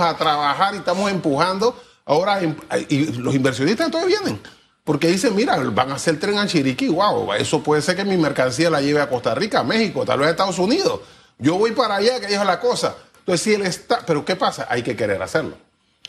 a 0.00 0.16
trabajar 0.16 0.74
y 0.74 0.78
estamos 0.78 1.10
empujando. 1.10 1.80
Ahora, 2.04 2.40
y 2.88 3.06
los 3.12 3.34
inversionistas 3.34 3.90
todavía 3.90 4.18
vienen, 4.20 4.40
porque 4.82 5.06
dicen, 5.06 5.34
mira, 5.34 5.56
van 5.56 5.92
a 5.92 5.94
hacer 5.94 6.18
tren 6.18 6.36
a 6.36 6.46
Chiriquí, 6.46 6.88
wow, 6.88 7.32
eso 7.34 7.62
puede 7.62 7.80
ser 7.80 7.96
que 7.96 8.04
mi 8.04 8.18
mercancía 8.18 8.68
la 8.68 8.82
lleve 8.82 9.00
a 9.00 9.08
Costa 9.08 9.34
Rica, 9.34 9.60
a 9.60 9.64
México, 9.64 10.04
tal 10.04 10.18
vez 10.18 10.28
a 10.28 10.30
Estados 10.32 10.58
Unidos. 10.58 11.00
Yo 11.38 11.56
voy 11.56 11.70
para 11.70 11.96
allá, 11.96 12.20
que 12.20 12.34
es 12.34 12.44
la 12.44 12.60
cosa. 12.60 12.96
Entonces, 13.20 13.40
si 13.40 13.54
él 13.54 13.62
está, 13.62 14.04
pero 14.04 14.24
¿qué 14.24 14.36
pasa? 14.36 14.66
Hay 14.68 14.82
que 14.82 14.94
querer 14.94 15.22
hacerlo. 15.22 15.56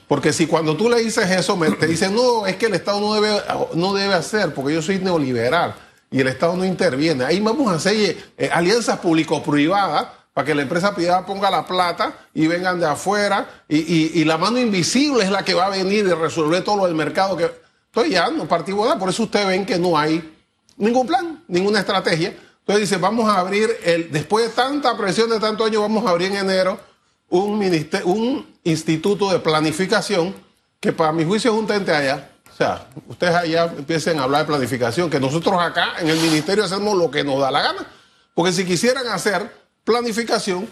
Porque 0.08 0.34
si 0.34 0.46
cuando 0.46 0.78
tú 0.78 0.90
le 0.90 1.00
dices 1.00 1.30
eso, 1.32 1.60
te 1.80 1.88
dicen, 1.88 2.14
no, 2.14 2.46
es 2.46 2.58
que 2.58 2.68
el 2.68 2.76
Estado 2.76 3.00
no 3.00 3.14
debe, 3.14 3.42
no 3.74 3.94
debe 3.94 4.14
hacer, 4.14 4.54
porque 4.54 4.74
yo 4.74 4.82
soy 4.82 5.00
neoliberal 5.00 5.76
y 6.12 6.22
el 6.22 6.28
Estado 6.28 6.56
no 6.56 6.64
interviene. 6.64 7.26
Ahí 7.26 7.40
vamos 7.40 7.72
a 7.72 7.76
hacer 7.76 8.18
eh, 8.38 8.50
alianzas 8.54 9.00
público-privadas 9.00 10.08
para 10.34 10.46
que 10.46 10.54
la 10.54 10.62
empresa 10.62 10.94
privada 10.94 11.26
ponga 11.26 11.50
la 11.50 11.66
plata 11.66 12.14
y 12.34 12.46
vengan 12.46 12.80
de 12.80 12.86
afuera 12.86 13.64
y, 13.68 14.24
la 14.26 14.38
mano 14.38 14.60
invisible 14.60 15.24
es 15.24 15.32
la 15.32 15.46
que 15.46 15.54
va 15.54 15.68
a 15.68 15.70
venir 15.70 16.06
y 16.06 16.12
resolver 16.12 16.64
todo 16.64 16.78
lo 16.78 16.86
del 16.86 16.96
mercado. 16.96 17.38
que 17.38 17.50
Estoy 17.86 18.12
ya, 18.12 18.30
no 18.30 18.46
partimos 18.46 18.94
por 18.98 19.10
eso 19.10 19.24
ustedes 19.24 19.48
ven 19.48 19.66
que 19.66 19.80
no 19.80 19.98
hay 19.98 20.36
ningún 20.76 21.08
plan, 21.08 21.44
ninguna 21.48 21.80
estrategia. 21.80 22.36
Entonces 22.60 22.90
dice, 22.90 22.98
vamos 22.98 23.30
a 23.30 23.40
abrir, 23.40 23.70
el, 23.84 24.12
después 24.12 24.48
de 24.48 24.52
tanta 24.52 24.98
presión 24.98 25.30
de 25.30 25.40
tantos 25.40 25.68
años, 25.68 25.82
vamos 25.82 26.06
a 26.06 26.10
abrir 26.10 26.32
en 26.32 26.38
enero 26.38 26.80
un, 27.30 27.62
un 28.06 28.56
instituto 28.64 29.32
de 29.32 29.40
planificación 29.40 30.34
que 30.80 30.92
para 30.94 31.12
mi 31.12 31.26
juicio 31.26 31.52
es 31.52 31.58
un 31.58 31.68
tente 31.68 31.92
allá. 31.92 32.30
O 32.52 32.58
sea, 32.58 32.88
ustedes 33.08 33.36
allá 33.36 33.66
empiecen 33.78 34.20
a 34.20 34.24
hablar 34.24 34.42
de 34.42 34.48
planificación, 34.48 35.10
que 35.10 35.20
nosotros 35.20 35.62
acá 35.62 35.96
en 36.00 36.08
el 36.10 36.20
ministerio 36.20 36.64
hacemos 36.64 36.98
lo 36.98 37.12
que 37.12 37.24
nos 37.24 37.40
da 37.40 37.52
la 37.52 37.62
gana. 37.62 37.86
Porque 38.34 38.54
si 38.54 38.66
quisieran 38.66 39.08
hacer 39.08 39.52
planificación, 39.84 40.68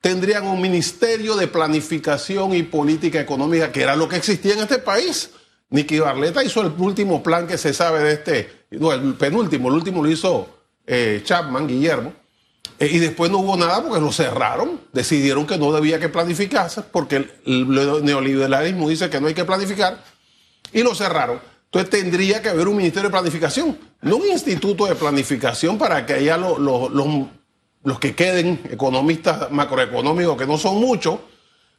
tendrían 0.00 0.46
un 0.46 0.60
ministerio 0.60 1.36
de 1.36 1.46
planificación 1.46 2.54
y 2.54 2.62
política 2.62 3.20
económica, 3.20 3.70
que 3.70 3.82
era 3.82 3.96
lo 3.96 4.08
que 4.08 4.16
existía 4.16 4.54
en 4.54 4.60
este 4.60 4.78
país. 4.78 5.30
Nicky 5.70 5.98
Barleta 5.98 6.42
hizo 6.42 6.62
el 6.62 6.72
último 6.78 7.22
plan 7.22 7.46
que 7.46 7.58
se 7.58 7.74
sabe 7.74 8.02
de 8.02 8.12
este, 8.14 8.66
no, 8.70 8.92
el 8.92 9.14
penúltimo, 9.14 9.68
el 9.68 9.74
último 9.74 10.02
lo 10.02 10.10
hizo 10.10 10.48
eh, 10.86 11.20
Chapman, 11.24 11.66
Guillermo, 11.66 12.12
y 12.80 12.98
después 12.98 13.30
no 13.30 13.38
hubo 13.38 13.56
nada 13.56 13.82
porque 13.82 14.00
lo 14.00 14.12
cerraron. 14.12 14.80
Decidieron 14.92 15.46
que 15.46 15.58
no 15.58 15.72
debía 15.72 15.98
que 15.98 16.08
planificarse 16.08 16.82
porque 16.82 17.16
el, 17.16 17.32
neoliberalismo 18.04 18.88
dice 18.88 19.10
que 19.10 19.20
no 19.20 19.26
hay 19.28 19.34
que 19.34 19.44
planificar 19.44 20.02
y 20.72 20.82
lo 20.82 20.94
cerraron. 20.94 21.40
Entonces 21.66 21.90
tendría 21.90 22.40
que 22.40 22.48
haber 22.48 22.66
un 22.68 22.76
ministerio 22.76 23.08
de 23.08 23.12
planificación, 23.12 23.78
no 24.02 24.16
un 24.16 24.26
instituto 24.28 24.86
de 24.86 24.94
planificación 24.94 25.76
para 25.78 26.06
que 26.06 26.14
haya 26.14 26.36
lo- 26.36 26.58
lo- 26.58 26.88
los, 26.88 27.06
los 27.84 27.98
que 27.98 28.14
queden 28.14 28.60
economistas 28.70 29.50
macroeconómicos, 29.50 30.36
que 30.38 30.46
no 30.46 30.56
son 30.56 30.76
muchos, 30.80 31.18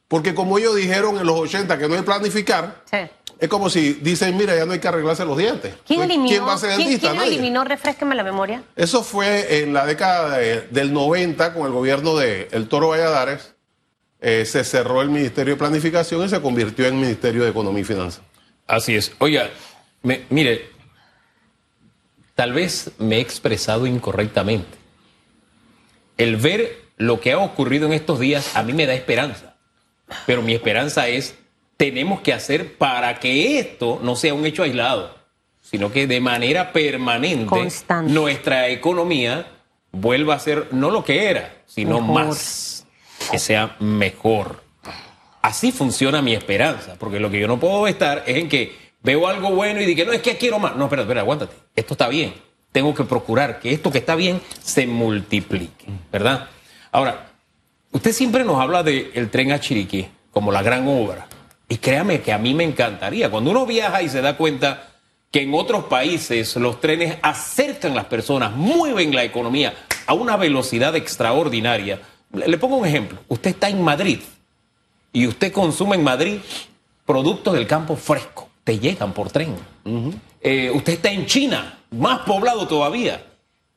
porque 0.08 0.34
como 0.36 0.58
ellos 0.58 0.76
dijeron 0.76 1.18
en 1.20 1.26
los 1.26 1.40
80 1.40 1.78
que 1.78 1.88
no 1.88 1.96
hay 1.96 2.02
planificar, 2.04 2.84
Sí. 2.90 2.98
Es 3.40 3.48
como 3.50 3.70
si 3.70 3.94
dicen, 3.94 4.36
mira, 4.36 4.56
ya 4.56 4.66
no 4.66 4.74
hay 4.74 4.80
que 4.80 4.88
arreglarse 4.88 5.24
los 5.26 5.38
dientes. 5.38 5.74
¿Quién 5.88 6.02
eliminó? 6.02 6.30
¿Quién 6.30 6.44
va 6.46 6.54
a 6.54 6.58
ser 6.58 6.76
¿quién, 6.76 7.22
eliminó? 7.22 7.64
Refresqueme 7.64 8.14
la 8.16 8.24
memoria. 8.24 8.64
Eso 8.76 9.04
fue 9.04 9.62
en 9.64 9.74
la 9.74 9.86
década 9.86 10.38
de- 10.38 10.62
del 10.70 10.92
90 10.92 11.54
con 11.54 11.66
el 11.66 11.72
gobierno 11.72 12.18
de 12.18 12.48
El 12.52 12.68
Toro 12.68 12.90
Valladares. 12.90 13.56
eh, 14.22 14.44
se 14.46 14.66
cerró 14.66 15.02
el 15.02 15.10
Ministerio 15.10 15.54
de 15.54 15.58
Planificación 15.60 16.26
y 16.26 16.28
se 16.28 16.42
convirtió 16.42 16.86
en 16.88 17.00
Ministerio 17.00 17.42
de 17.46 17.52
Economía 17.52 17.80
y 17.82 17.86
Finanzas. 17.86 18.22
Así 18.68 18.94
es. 18.94 19.14
Oiga, 19.20 19.50
me- 20.04 20.26
mire, 20.30 20.68
tal 22.36 22.52
vez 22.52 22.92
me 22.98 23.16
he 23.18 23.22
expresado 23.22 23.88
incorrectamente. 23.88 24.78
El 26.18 26.36
ver 26.36 26.82
lo 26.98 27.22
que 27.22 27.32
ha 27.32 27.38
ocurrido 27.38 27.88
en 27.88 27.94
estos 27.94 28.20
días 28.20 28.58
a 28.58 28.64
mí 28.64 28.74
me 28.74 28.86
da 28.86 28.94
esperanza. 28.94 29.56
Pero 30.26 30.42
mi 30.42 30.54
esperanza 30.54 31.08
es, 31.08 31.36
tenemos 31.80 32.20
que 32.20 32.34
hacer 32.34 32.74
para 32.78 33.22
que 33.22 33.58
esto 33.58 34.02
no 34.04 34.18
sea 34.18 34.34
un 34.34 34.46
hecho 34.46 34.64
aislado, 34.64 35.16
sino 35.62 35.94
que 35.94 36.08
de 36.08 36.20
manera 36.20 36.74
permanente 36.74 37.46
Constante. 37.46 38.12
nuestra 38.12 38.68
economía 38.68 39.48
vuelva 39.94 40.36
a 40.36 40.40
ser 40.40 40.68
no 40.74 40.92
lo 40.92 41.06
que 41.06 41.30
era, 41.30 41.56
sino 41.66 42.02
Mejor. 42.02 42.26
más, 42.26 42.86
que 43.32 43.40
sea 43.40 43.78
mejor. 43.80 44.62
Así 45.42 45.72
funciona 45.72 46.22
mi 46.22 46.34
esperanza, 46.34 46.96
porque 47.00 47.18
lo 47.18 47.32
que 47.32 47.40
yo 47.40 47.48
no 47.48 47.62
puedo 47.62 47.88
estar 47.88 48.26
es 48.28 48.36
en 48.36 48.50
que 48.50 48.76
veo 49.02 49.26
algo 49.26 49.52
bueno 49.52 49.80
y 49.80 49.86
digo, 49.86 50.04
no, 50.04 50.12
es 50.12 50.22
que 50.22 50.36
quiero 50.36 50.60
más. 50.60 50.76
No, 50.76 50.84
espera, 50.84 51.04
espera, 51.04 51.22
aguántate. 51.22 51.56
Esto 51.78 51.94
está 51.94 52.10
bien. 52.10 52.34
Tengo 52.74 52.94
que 52.94 53.06
procurar 53.06 53.62
que 53.62 53.72
esto 53.72 53.90
que 53.90 54.00
está 54.00 54.16
bien 54.16 54.42
se 54.62 54.86
multiplique, 54.86 55.86
¿verdad? 56.12 56.50
Ahora, 56.92 57.32
usted 57.94 58.12
siempre 58.12 58.44
nos 58.44 58.60
habla 58.60 58.84
del 58.84 59.30
tren 59.30 59.54
a 59.54 59.62
Chiriquí 59.62 60.10
como 60.30 60.52
la 60.52 60.62
gran 60.62 60.86
obra. 60.86 61.29
Y 61.70 61.78
créame 61.78 62.22
que 62.22 62.34
a 62.34 62.40
mí 62.40 62.56
me 62.56 62.64
encantaría. 62.64 63.30
Cuando 63.30 63.52
uno 63.52 63.66
viaja 63.68 64.02
y 64.02 64.10
se 64.10 64.22
da 64.22 64.36
cuenta 64.36 64.88
que 65.32 65.44
en 65.44 65.54
otros 65.54 65.86
países 65.86 66.56
los 66.56 66.82
trenes 66.82 67.18
acercan 67.22 67.94
las 67.94 68.06
personas, 68.06 68.56
mueven 68.56 69.14
la 69.14 69.24
economía 69.24 69.76
a 70.08 70.16
una 70.16 70.36
velocidad 70.36 70.96
extraordinaria. 70.96 72.02
Le 72.34 72.58
pongo 72.58 72.78
un 72.78 72.88
ejemplo. 72.88 73.20
Usted 73.28 73.52
está 73.52 73.70
en 73.70 73.84
Madrid 73.84 74.20
y 75.14 75.28
usted 75.28 75.52
consume 75.52 75.96
en 75.96 76.04
Madrid 76.04 76.40
productos 77.06 77.54
del 77.54 77.68
campo 77.68 77.96
fresco, 77.96 78.50
te 78.64 78.80
llegan 78.80 79.14
por 79.14 79.32
tren. 79.32 79.56
Eh, 80.42 80.72
usted 80.74 80.94
está 80.94 81.12
en 81.12 81.28
China, 81.28 81.80
más 81.92 82.20
poblado 82.22 82.68
todavía. 82.68 83.24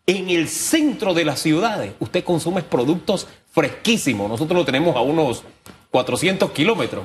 En 0.07 0.31
el 0.31 0.49
centro 0.49 1.15
de 1.15 1.25
las 1.25 1.41
ciudades, 1.41 1.93
usted 2.01 2.25
consume 2.25 2.63
productos 2.63 3.29
fresquísimos. 3.53 4.29
Nosotros 4.29 4.59
lo 4.59 4.65
tenemos 4.65 4.97
a 4.97 5.01
unos 5.01 5.45
400 5.91 6.51
kilómetros 6.51 7.05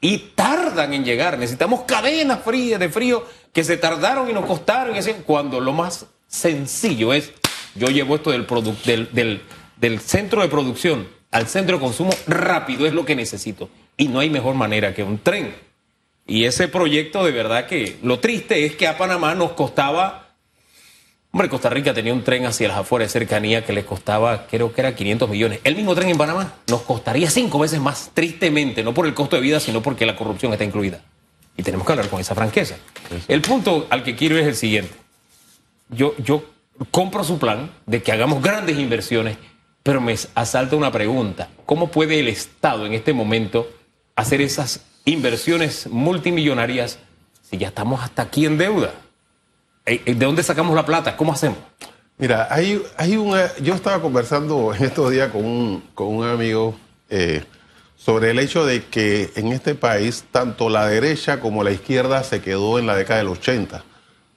y 0.00 0.18
tardan 0.34 0.94
en 0.94 1.04
llegar. 1.04 1.38
Necesitamos 1.38 1.82
cadenas 1.82 2.40
frías 2.44 2.80
de 2.80 2.88
frío 2.88 3.26
que 3.52 3.64
se 3.64 3.76
tardaron 3.76 4.30
y 4.30 4.32
nos 4.32 4.46
costaron. 4.46 4.96
Cuando 5.26 5.60
lo 5.60 5.72
más 5.72 6.06
sencillo 6.26 7.12
es, 7.12 7.32
yo 7.74 7.88
llevo 7.88 8.16
esto 8.16 8.30
del- 8.30 9.40
del 9.76 10.00
centro 10.00 10.42
de 10.42 10.48
producción 10.48 11.08
al 11.30 11.46
centro 11.46 11.76
de 11.76 11.80
consumo 11.82 12.10
rápido, 12.26 12.86
es 12.86 12.92
lo 12.92 13.04
que 13.04 13.14
necesito. 13.14 13.68
Y 13.96 14.08
no 14.08 14.18
hay 14.18 14.30
mejor 14.30 14.54
manera 14.54 14.94
que 14.94 15.02
un 15.04 15.18
tren. 15.18 15.54
Y 16.26 16.44
ese 16.44 16.68
proyecto 16.68 17.24
de 17.24 17.30
verdad 17.32 17.66
que 17.66 17.98
lo 18.02 18.18
triste 18.18 18.64
es 18.64 18.74
que 18.76 18.88
a 18.88 18.96
Panamá 18.98 19.34
nos 19.34 19.52
costaba... 19.52 20.29
Hombre, 21.32 21.48
Costa 21.48 21.70
Rica 21.70 21.94
tenía 21.94 22.12
un 22.12 22.24
tren 22.24 22.44
hacia 22.44 22.66
las 22.66 22.78
afueras 22.78 23.08
de 23.08 23.20
cercanía 23.20 23.64
que 23.64 23.72
les 23.72 23.84
costaba, 23.84 24.48
creo 24.48 24.72
que 24.72 24.80
era 24.80 24.96
500 24.96 25.30
millones. 25.30 25.60
El 25.62 25.76
mismo 25.76 25.94
tren 25.94 26.08
en 26.08 26.18
Panamá 26.18 26.54
nos 26.66 26.82
costaría 26.82 27.30
cinco 27.30 27.60
veces 27.60 27.80
más, 27.80 28.10
tristemente, 28.12 28.82
no 28.82 28.92
por 28.92 29.06
el 29.06 29.14
costo 29.14 29.36
de 29.36 29.42
vida, 29.42 29.60
sino 29.60 29.80
porque 29.80 30.06
la 30.06 30.16
corrupción 30.16 30.52
está 30.52 30.64
incluida. 30.64 31.02
Y 31.56 31.62
tenemos 31.62 31.86
que 31.86 31.92
hablar 31.92 32.08
con 32.08 32.20
esa 32.20 32.34
franqueza. 32.34 32.76
El 33.28 33.42
punto 33.42 33.86
al 33.90 34.02
que 34.02 34.16
quiero 34.16 34.36
es 34.38 34.46
el 34.46 34.56
siguiente. 34.56 34.92
Yo, 35.88 36.16
yo 36.18 36.42
compro 36.90 37.22
su 37.22 37.38
plan 37.38 37.70
de 37.86 38.02
que 38.02 38.10
hagamos 38.10 38.42
grandes 38.42 38.78
inversiones, 38.78 39.36
pero 39.84 40.00
me 40.00 40.16
asalta 40.34 40.74
una 40.74 40.90
pregunta. 40.90 41.48
¿Cómo 41.64 41.92
puede 41.92 42.18
el 42.18 42.26
Estado 42.26 42.86
en 42.86 42.94
este 42.94 43.12
momento 43.12 43.70
hacer 44.16 44.40
esas 44.40 44.84
inversiones 45.04 45.86
multimillonarias 45.86 46.98
si 47.48 47.56
ya 47.56 47.68
estamos 47.68 48.02
hasta 48.02 48.22
aquí 48.22 48.46
en 48.46 48.58
deuda? 48.58 48.94
Eh, 49.90 50.02
eh, 50.06 50.14
¿De 50.14 50.24
dónde 50.24 50.44
sacamos 50.44 50.76
la 50.76 50.86
plata? 50.86 51.16
¿Cómo 51.16 51.32
hacemos? 51.32 51.58
Mira, 52.16 52.46
hay, 52.48 52.80
hay 52.96 53.16
una. 53.16 53.52
Yo 53.56 53.74
estaba 53.74 54.00
conversando 54.00 54.72
en 54.72 54.84
estos 54.84 55.10
días 55.10 55.32
con 55.32 55.44
un, 55.44 55.82
con 55.96 56.06
un 56.14 56.28
amigo 56.28 56.76
eh, 57.08 57.42
sobre 57.96 58.30
el 58.30 58.38
hecho 58.38 58.64
de 58.64 58.84
que 58.84 59.32
en 59.34 59.48
este 59.48 59.74
país 59.74 60.22
tanto 60.30 60.70
la 60.70 60.86
derecha 60.86 61.40
como 61.40 61.64
la 61.64 61.72
izquierda 61.72 62.22
se 62.22 62.40
quedó 62.40 62.78
en 62.78 62.86
la 62.86 62.94
década 62.94 63.18
del 63.18 63.30
80. 63.30 63.82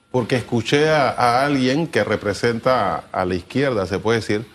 Porque 0.10 0.38
escuché 0.38 0.90
a, 0.90 1.46
alguien 1.46 1.86
que 1.86 2.04
representa 2.04 3.04
a, 3.12 3.24
la 3.24 3.36
izquierda, 3.36 3.86
se 3.86 4.00
puede 4.00 4.22
decir, 4.22 4.48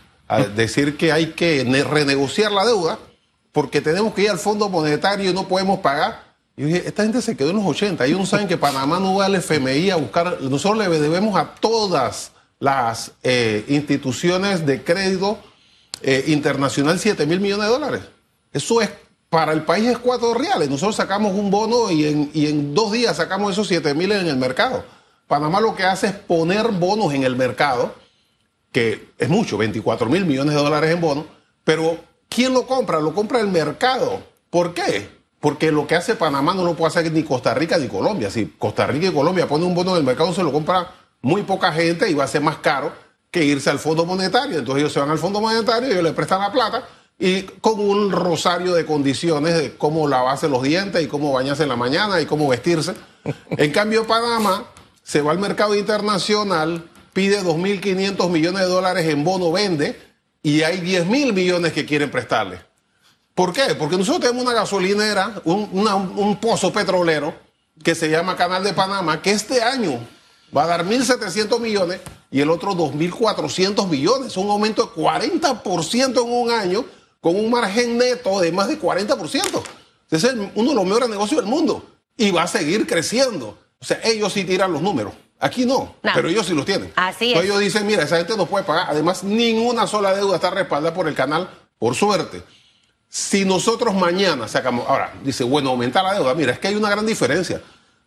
decir 0.56 0.96
que 0.96 1.12
hay 1.12 1.26
que 1.26 1.64
ne- 1.64 1.84
renegociar 1.84 2.50
la 2.50 2.66
deuda 2.66 2.98
porque 3.52 3.80
tenemos 3.80 4.14
que 4.14 4.22
ir 4.22 4.30
al 4.30 4.38
Fondo 4.40 4.68
Monetario 4.68 5.30
y 5.30 5.34
no 5.34 5.46
podemos 5.46 5.78
pagar. 5.78 6.27
Yo 6.58 6.66
dije, 6.66 6.82
esta 6.88 7.04
gente 7.04 7.22
se 7.22 7.36
quedó 7.36 7.50
en 7.50 7.56
los 7.56 7.66
80. 7.66 8.04
Ellos 8.04 8.18
no 8.18 8.26
saben 8.26 8.48
que 8.48 8.56
Panamá 8.56 8.98
no 8.98 9.14
va 9.14 9.26
al 9.26 9.36
FMI 9.36 9.90
a 9.90 9.96
buscar. 9.96 10.38
Nosotros 10.40 10.76
le 10.76 10.98
debemos 10.98 11.36
a 11.36 11.54
todas 11.54 12.32
las 12.58 13.12
eh, 13.22 13.64
instituciones 13.68 14.66
de 14.66 14.82
crédito 14.82 15.38
eh, 16.02 16.24
internacional 16.26 16.98
7 16.98 17.26
mil 17.26 17.38
millones 17.38 17.66
de 17.66 17.72
dólares. 17.72 18.00
Eso 18.52 18.80
es, 18.80 18.90
para 19.28 19.52
el 19.52 19.62
país 19.62 19.86
es 19.86 19.98
cuatro 19.98 20.34
reales. 20.34 20.68
Nosotros 20.68 20.96
sacamos 20.96 21.32
un 21.32 21.48
bono 21.48 21.92
y 21.92 22.06
en, 22.06 22.30
y 22.34 22.48
en 22.48 22.74
dos 22.74 22.90
días 22.90 23.16
sacamos 23.18 23.52
esos 23.52 23.68
7 23.68 23.94
mil 23.94 24.10
en 24.10 24.26
el 24.26 24.36
mercado. 24.36 24.84
Panamá 25.28 25.60
lo 25.60 25.76
que 25.76 25.84
hace 25.84 26.08
es 26.08 26.12
poner 26.12 26.66
bonos 26.72 27.14
en 27.14 27.22
el 27.22 27.36
mercado, 27.36 27.94
que 28.72 29.10
es 29.16 29.28
mucho, 29.28 29.58
24 29.58 30.08
mil 30.08 30.24
millones 30.24 30.56
de 30.56 30.60
dólares 30.60 30.90
en 30.90 31.00
bonos, 31.00 31.26
pero 31.62 31.98
¿quién 32.28 32.52
lo 32.52 32.66
compra? 32.66 32.98
Lo 32.98 33.14
compra 33.14 33.38
el 33.38 33.46
mercado. 33.46 34.24
¿Por 34.50 34.74
qué? 34.74 35.17
Porque 35.40 35.70
lo 35.70 35.86
que 35.86 35.94
hace 35.94 36.14
Panamá 36.14 36.54
no 36.54 36.64
lo 36.64 36.74
puede 36.74 36.88
hacer 36.88 37.12
ni 37.12 37.22
Costa 37.22 37.54
Rica 37.54 37.78
ni 37.78 37.86
Colombia. 37.86 38.30
Si 38.30 38.46
Costa 38.58 38.86
Rica 38.86 39.06
y 39.06 39.12
Colombia 39.12 39.46
ponen 39.46 39.68
un 39.68 39.74
bono 39.74 39.92
en 39.92 39.98
el 39.98 40.04
mercado, 40.04 40.32
se 40.32 40.42
lo 40.42 40.52
compra 40.52 40.90
muy 41.22 41.42
poca 41.42 41.72
gente 41.72 42.10
y 42.10 42.14
va 42.14 42.24
a 42.24 42.28
ser 42.28 42.40
más 42.40 42.56
caro 42.56 42.92
que 43.30 43.44
irse 43.44 43.70
al 43.70 43.78
Fondo 43.78 44.04
Monetario. 44.04 44.58
Entonces 44.58 44.82
ellos 44.82 44.92
se 44.92 45.00
van 45.00 45.10
al 45.10 45.18
Fondo 45.18 45.40
Monetario, 45.40 45.90
ellos 45.90 46.02
le 46.02 46.12
prestan 46.12 46.40
la 46.40 46.50
plata 46.50 46.84
y 47.18 47.42
con 47.60 47.80
un 47.80 48.12
rosario 48.12 48.74
de 48.74 48.86
condiciones 48.86 49.56
de 49.56 49.76
cómo 49.76 50.06
lavarse 50.06 50.48
los 50.48 50.62
dientes 50.62 51.02
y 51.02 51.08
cómo 51.08 51.32
bañarse 51.32 51.64
en 51.64 51.68
la 51.68 51.76
mañana 51.76 52.20
y 52.20 52.26
cómo 52.26 52.48
vestirse. 52.48 52.94
En 53.50 53.72
cambio, 53.72 54.06
Panamá 54.06 54.70
se 55.02 55.20
va 55.20 55.32
al 55.32 55.38
mercado 55.38 55.74
internacional, 55.74 56.84
pide 57.12 57.42
2.500 57.42 58.30
millones 58.30 58.62
de 58.62 58.68
dólares 58.68 59.08
en 59.08 59.24
bono, 59.24 59.50
vende 59.50 60.00
y 60.42 60.62
hay 60.62 60.78
10.000 60.80 61.32
millones 61.32 61.72
que 61.72 61.84
quieren 61.84 62.10
prestarle. 62.10 62.67
¿Por 63.38 63.52
qué? 63.52 63.76
Porque 63.76 63.96
nosotros 63.96 64.18
tenemos 64.22 64.42
una 64.42 64.52
gasolinera, 64.52 65.40
un, 65.44 65.68
una- 65.72 65.94
un 65.94 66.40
pozo 66.40 66.72
petrolero 66.72 67.32
que 67.84 67.94
se 67.94 68.10
llama 68.10 68.34
Canal 68.36 68.64
de 68.64 68.72
Panamá, 68.72 69.22
que 69.22 69.30
este 69.30 69.62
año 69.62 70.00
va 70.54 70.64
a 70.64 70.66
dar 70.66 70.84
1.700 70.84 71.60
millones 71.60 72.00
y 72.32 72.40
el 72.40 72.50
otro 72.50 72.72
2.400 72.74 73.86
millones. 73.88 74.36
Un 74.36 74.50
aumento 74.50 74.86
de 74.86 75.00
40% 75.00 76.20
en 76.20 76.32
un 76.32 76.50
año 76.50 76.84
con 77.20 77.36
un 77.36 77.48
margen 77.48 77.96
neto 77.96 78.40
de 78.40 78.50
más 78.50 78.66
de 78.66 78.76
40%. 78.80 79.62
Ese 80.10 80.26
es 80.26 80.32
el- 80.32 80.50
uno 80.56 80.70
de 80.70 80.74
los 80.74 80.84
mejores 80.84 81.08
negocios 81.08 81.40
del 81.40 81.48
mundo 81.48 81.86
y 82.16 82.32
va 82.32 82.42
a 82.42 82.46
seguir 82.48 82.88
creciendo. 82.88 83.56
O 83.80 83.84
sea, 83.84 84.00
ellos 84.02 84.32
sí 84.32 84.42
tiran 84.42 84.72
los 84.72 84.82
números. 84.82 85.12
Aquí 85.38 85.64
no, 85.64 85.94
No. 86.02 86.10
pero 86.12 86.28
ellos 86.28 86.44
sí 86.44 86.54
los 86.54 86.64
tienen. 86.66 86.92
Así 86.96 87.26
Entonces 87.28 87.44
es. 87.44 87.44
ellos 87.50 87.60
dicen, 87.60 87.86
mira, 87.86 88.02
esa 88.02 88.16
gente 88.16 88.36
no 88.36 88.46
puede 88.46 88.64
pagar. 88.64 88.86
Además, 88.90 89.22
ninguna 89.22 89.86
sola 89.86 90.12
deuda 90.12 90.34
está 90.34 90.50
respaldada 90.50 90.92
por 90.92 91.06
el 91.06 91.14
canal, 91.14 91.48
por 91.78 91.94
suerte. 91.94 92.42
Si 93.18 93.44
nosotros 93.44 93.94
mañana 93.94 94.46
sacamos, 94.46 94.86
ahora, 94.88 95.12
dice, 95.24 95.42
bueno, 95.42 95.70
aumenta 95.70 96.04
la 96.04 96.14
deuda. 96.14 96.34
Mira, 96.34 96.52
es 96.52 96.60
que 96.60 96.68
hay 96.68 96.76
una 96.76 96.88
gran 96.88 97.04
diferencia. 97.04 97.60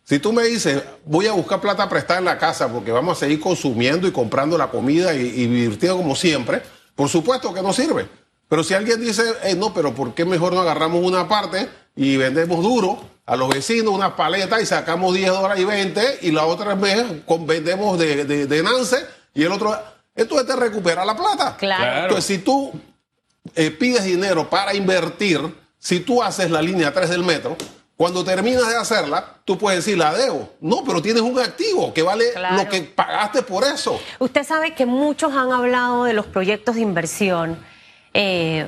Si 0.04 0.18
tú 0.18 0.32
me 0.32 0.42
dices, 0.44 0.82
voy 1.04 1.26
a 1.26 1.32
buscar 1.32 1.60
plata 1.60 1.86
prestada 1.86 2.18
en 2.18 2.24
la 2.24 2.38
casa 2.38 2.66
porque 2.72 2.90
vamos 2.92 3.18
a 3.18 3.20
seguir 3.20 3.38
consumiendo 3.38 4.08
y 4.08 4.10
comprando 4.10 4.56
la 4.56 4.68
comida 4.68 5.14
y, 5.14 5.18
y 5.20 5.46
divirtiendo 5.48 5.98
como 5.98 6.16
siempre, 6.16 6.62
por 6.96 7.10
supuesto 7.10 7.52
que 7.52 7.60
no 7.62 7.74
sirve. 7.74 8.08
Pero 8.48 8.64
si 8.64 8.72
alguien 8.72 9.00
dice, 9.02 9.22
"Eh, 9.44 9.54
no, 9.54 9.74
pero 9.74 9.94
¿por 9.94 10.14
qué 10.14 10.24
mejor 10.24 10.54
no 10.54 10.62
agarramos 10.62 11.04
una 11.04 11.28
parte 11.28 11.68
y 11.94 12.16
vendemos 12.16 12.62
duro 12.62 12.98
a 13.26 13.36
los 13.36 13.50
vecinos 13.50 13.92
una 13.94 14.16
paleta 14.16 14.60
y 14.62 14.66
sacamos 14.66 15.14
10 15.14 15.28
dólares 15.30 15.60
y 15.60 15.64
20 15.66 16.18
y 16.22 16.30
la 16.32 16.46
otra 16.46 16.74
vez 16.74 17.04
vendemos 17.40 17.98
de, 17.98 18.24
de, 18.24 18.46
de 18.46 18.62
Nance 18.62 18.96
y 19.34 19.42
el 19.44 19.52
otro... 19.52 19.78
Entonces 20.16 20.46
te 20.46 20.56
recupera 20.56 21.04
la 21.04 21.14
plata. 21.16 21.56
Claro. 21.58 21.82
Claro. 21.82 22.02
Entonces, 22.02 22.24
si 22.24 22.38
tú 22.38 22.72
eh, 23.54 23.70
pides 23.70 24.04
dinero 24.04 24.48
para 24.48 24.74
invertir, 24.74 25.40
si 25.78 26.00
tú 26.00 26.22
haces 26.22 26.50
la 26.50 26.62
línea 26.62 26.92
3 26.92 27.10
del 27.10 27.22
metro, 27.22 27.56
Cuando 27.94 28.24
terminas 28.24 28.66
de 28.68 28.76
hacerla, 28.76 29.36
tú 29.44 29.56
puedes 29.56 29.84
decir, 29.84 29.96
la 29.96 30.12
debo. 30.12 30.54
No, 30.60 30.82
pero 30.84 31.00
tienes 31.00 31.22
un 31.22 31.38
activo 31.38 31.92
que 31.94 32.02
vale 32.02 32.32
Claro. 32.32 32.56
lo 32.56 32.68
que 32.68 32.80
pagaste 32.82 33.42
por 33.42 33.62
eso. 33.62 34.00
Usted 34.18 34.42
sabe 34.44 34.74
que 34.74 34.86
muchos 34.86 35.32
han 35.34 35.52
hablado 35.52 36.04
de 36.04 36.12
los 36.12 36.26
proyectos 36.26 36.74
de 36.74 36.80
inversión, 36.80 37.58
eh, 38.12 38.66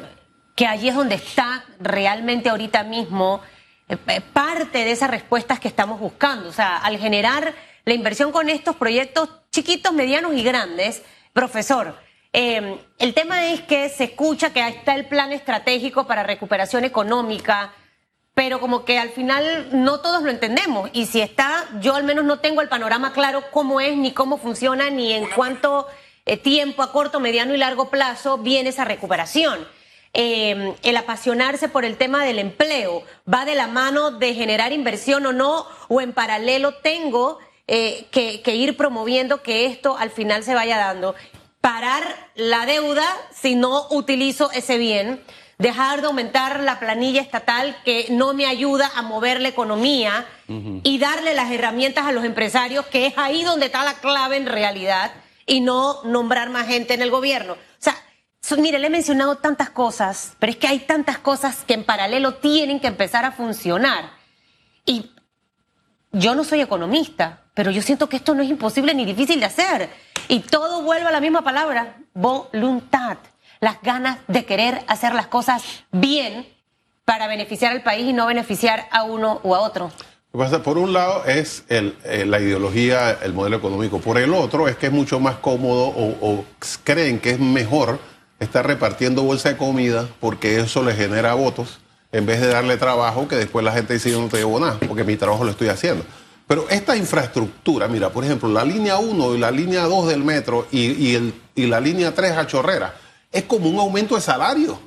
que 0.54 0.66
allí 0.66 0.88
es 0.88 0.94
donde 0.94 1.16
está 1.16 1.64
realmente 1.80 2.48
ahorita 2.48 2.84
mismo 2.84 3.40
eh, 3.88 3.96
eh, 4.06 4.20
parte 4.32 4.78
de 4.84 4.92
esas 4.92 5.10
respuestas 5.10 5.58
que 5.58 5.66
estamos 5.68 5.98
buscando. 5.98 6.48
O 6.48 6.52
sea, 6.52 6.76
al 6.76 6.96
generar 6.98 7.54
la 7.86 7.94
inversión 7.94 8.30
con 8.30 8.48
estos 8.48 8.76
proyectos 8.76 9.28
chiquitos, 9.50 9.92
medianos 9.92 10.34
y 10.34 10.44
grandes, 10.44 11.02
profesor, 11.32 11.96
eh, 12.36 12.80
el 12.98 13.14
tema 13.14 13.46
es 13.46 13.60
que 13.60 13.88
se 13.88 14.04
escucha 14.04 14.52
que 14.52 14.60
ahí 14.60 14.74
está 14.74 14.96
el 14.96 15.06
plan 15.06 15.32
estratégico 15.32 16.08
para 16.08 16.24
recuperación 16.24 16.82
económica, 16.84 17.72
pero 18.34 18.58
como 18.58 18.84
que 18.84 18.98
al 18.98 19.10
final 19.10 19.68
no 19.70 20.00
todos 20.00 20.24
lo 20.24 20.30
entendemos. 20.30 20.90
Y 20.92 21.06
si 21.06 21.20
está, 21.20 21.64
yo 21.80 21.94
al 21.94 22.02
menos 22.02 22.24
no 22.24 22.40
tengo 22.40 22.60
el 22.60 22.68
panorama 22.68 23.12
claro 23.12 23.44
cómo 23.52 23.80
es, 23.80 23.96
ni 23.96 24.10
cómo 24.10 24.36
funciona, 24.36 24.90
ni 24.90 25.12
en 25.12 25.28
cuánto 25.30 25.86
eh, 26.26 26.36
tiempo 26.36 26.82
a 26.82 26.90
corto, 26.90 27.20
mediano 27.20 27.54
y 27.54 27.56
largo 27.56 27.88
plazo 27.88 28.36
viene 28.38 28.70
esa 28.70 28.84
recuperación. 28.84 29.68
Eh, 30.12 30.74
el 30.82 30.96
apasionarse 30.96 31.68
por 31.68 31.84
el 31.84 31.96
tema 31.96 32.24
del 32.24 32.40
empleo 32.40 33.04
va 33.32 33.44
de 33.44 33.54
la 33.54 33.68
mano 33.68 34.10
de 34.10 34.34
generar 34.34 34.72
inversión 34.72 35.24
o 35.26 35.32
no, 35.32 35.66
o 35.86 36.00
en 36.00 36.12
paralelo 36.12 36.74
tengo 36.74 37.38
eh, 37.68 38.06
que 38.10 38.54
ir 38.56 38.76
promoviendo 38.76 39.40
que 39.42 39.66
esto 39.66 39.96
al 39.96 40.10
final 40.10 40.42
se 40.42 40.56
vaya 40.56 40.78
dando. 40.78 41.14
Parar 41.64 42.02
la 42.34 42.66
deuda 42.66 43.06
si 43.32 43.54
no 43.54 43.86
utilizo 43.88 44.50
ese 44.52 44.76
bien 44.76 45.24
dejar 45.56 46.02
de 46.02 46.08
aumentar 46.08 46.60
la 46.60 46.78
planilla 46.78 47.22
estatal 47.22 47.74
que 47.86 48.08
no 48.10 48.34
me 48.34 48.44
ayuda 48.44 48.92
a 48.94 49.00
mover 49.00 49.40
la 49.40 49.48
economía 49.48 50.26
y 50.46 50.98
darle 50.98 51.32
las 51.32 51.50
herramientas 51.50 52.04
a 52.04 52.12
los 52.12 52.22
empresarios, 52.26 52.84
que 52.88 53.06
es 53.06 53.14
ahí 53.16 53.44
donde 53.44 53.64
está 53.66 53.82
la 53.82 53.94
clave 53.94 54.36
en 54.36 54.44
realidad, 54.44 55.12
y 55.46 55.62
no 55.62 56.02
nombrar 56.04 56.50
más 56.50 56.66
gente 56.66 56.92
en 56.92 57.00
el 57.00 57.10
gobierno. 57.10 57.54
O 57.54 57.56
sea, 57.78 57.96
so- 58.42 58.58
mire, 58.58 58.78
le 58.78 58.88
he 58.88 58.90
mencionado 58.90 59.36
tantas 59.36 59.70
cosas, 59.70 60.34
pero 60.38 60.50
es 60.52 60.58
que 60.58 60.66
hay 60.66 60.80
tantas 60.80 61.16
cosas 61.16 61.64
que 61.66 61.72
en 61.72 61.84
paralelo 61.84 62.34
tienen 62.34 62.78
que 62.78 62.88
empezar 62.88 63.24
a 63.24 63.32
funcionar. 63.32 64.10
Y 64.84 65.10
yo 66.12 66.34
no 66.34 66.44
soy 66.44 66.60
economista, 66.60 67.40
pero 67.54 67.70
yo 67.70 67.80
siento 67.82 68.08
que 68.08 68.16
esto 68.16 68.34
no 68.34 68.42
es 68.42 68.50
imposible 68.50 68.94
ni 68.94 69.04
difícil 69.04 69.40
de 69.40 69.46
hacer. 69.46 69.88
Y 70.28 70.40
todo 70.40 70.82
vuelve 70.82 71.08
a 71.08 71.12
la 71.12 71.20
misma 71.20 71.42
palabra, 71.42 71.96
voluntad. 72.12 73.18
Las 73.60 73.80
ganas 73.80 74.18
de 74.26 74.44
querer 74.44 74.82
hacer 74.88 75.14
las 75.14 75.28
cosas 75.28 75.62
bien 75.92 76.46
para 77.04 77.28
beneficiar 77.28 77.72
al 77.72 77.82
país 77.82 78.06
y 78.06 78.12
no 78.12 78.26
beneficiar 78.26 78.86
a 78.90 79.04
uno 79.04 79.40
u 79.44 79.54
a 79.54 79.60
otro. 79.60 79.90
Por 80.64 80.78
un 80.78 80.92
lado 80.92 81.24
es 81.26 81.64
el, 81.68 81.96
eh, 82.04 82.26
la 82.26 82.40
ideología, 82.40 83.12
el 83.22 83.32
modelo 83.32 83.56
económico. 83.56 84.00
Por 84.00 84.18
el 84.18 84.34
otro 84.34 84.66
es 84.66 84.76
que 84.76 84.86
es 84.86 84.92
mucho 84.92 85.20
más 85.20 85.36
cómodo 85.36 85.86
o, 85.86 86.16
o 86.20 86.44
creen 86.82 87.20
que 87.20 87.30
es 87.30 87.38
mejor 87.38 88.00
estar 88.40 88.66
repartiendo 88.66 89.22
bolsa 89.22 89.50
de 89.50 89.56
comida 89.56 90.08
porque 90.18 90.58
eso 90.58 90.82
le 90.82 90.92
genera 90.94 91.34
votos 91.34 91.78
en 92.10 92.26
vez 92.26 92.40
de 92.40 92.48
darle 92.48 92.76
trabajo 92.76 93.28
que 93.28 93.36
después 93.36 93.64
la 93.64 93.72
gente 93.72 93.94
dice 93.94 94.10
yo 94.10 94.20
no 94.20 94.28
te 94.28 94.38
llevo 94.38 94.58
nada 94.58 94.76
porque 94.86 95.04
mi 95.04 95.16
trabajo 95.16 95.44
lo 95.44 95.52
estoy 95.52 95.68
haciendo. 95.68 96.04
Pero 96.46 96.68
esta 96.68 96.96
infraestructura, 96.96 97.88
mira, 97.88 98.10
por 98.10 98.24
ejemplo, 98.24 98.48
la 98.48 98.64
línea 98.64 98.98
1 98.98 99.34
y 99.34 99.38
la 99.38 99.50
línea 99.50 99.84
2 99.84 100.08
del 100.08 100.22
metro 100.22 100.66
y, 100.70 101.16
y 101.54 101.66
la 101.66 101.80
línea 101.80 102.14
3 102.14 102.32
a 102.32 102.46
Chorrera, 102.46 102.94
es 103.32 103.44
como 103.44 103.68
un 103.68 103.78
aumento 103.78 104.14
de 104.14 104.20
salario. 104.20 104.78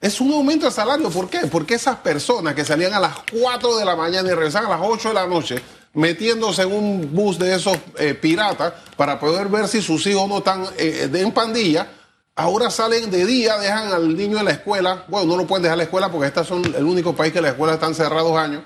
Es 0.00 0.20
un 0.20 0.32
aumento 0.32 0.66
de 0.66 0.72
salario. 0.72 1.10
¿Por 1.10 1.28
qué? 1.28 1.40
Porque 1.46 1.74
esas 1.74 1.96
personas 1.96 2.54
que 2.54 2.64
salían 2.64 2.92
a 2.94 3.00
las 3.00 3.14
4 3.40 3.76
de 3.76 3.84
la 3.84 3.94
mañana 3.94 4.28
y 4.28 4.32
regresaban 4.32 4.70
a 4.72 4.76
las 4.76 4.86
8 4.88 5.08
de 5.08 5.14
la 5.14 5.26
noche, 5.26 5.62
metiéndose 5.94 6.62
en 6.62 6.72
un 6.72 7.14
bus 7.14 7.38
de 7.38 7.54
esos 7.54 7.76
eh, 7.98 8.14
piratas 8.14 8.72
para 8.96 9.20
poder 9.20 9.48
ver 9.48 9.68
si 9.68 9.82
sus 9.82 10.06
hijos 10.06 10.28
no 10.28 10.38
están 10.38 10.66
eh, 10.76 11.08
en 11.12 11.32
pandilla, 11.32 11.86
ahora 12.34 12.70
salen 12.70 13.10
de 13.10 13.26
día, 13.26 13.58
dejan 13.58 13.92
al 13.92 14.16
niño 14.16 14.38
en 14.38 14.46
la 14.46 14.52
escuela. 14.52 15.04
Bueno, 15.08 15.32
no 15.32 15.36
lo 15.36 15.46
pueden 15.46 15.62
dejar 15.62 15.74
en 15.74 15.78
la 15.78 15.84
escuela 15.84 16.10
porque 16.10 16.28
estos 16.28 16.46
son 16.46 16.64
el 16.64 16.84
único 16.84 17.14
país 17.14 17.32
que 17.32 17.40
las 17.40 17.52
escuelas 17.52 17.74
están 17.74 17.94
cerradas 17.94 18.24
dos 18.24 18.38
años. 18.38 18.62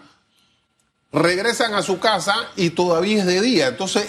Regresan 1.12 1.74
a 1.74 1.82
su 1.82 1.98
casa 1.98 2.34
y 2.56 2.70
todavía 2.70 3.20
es 3.20 3.26
de 3.26 3.40
día. 3.40 3.68
Entonces, 3.68 4.06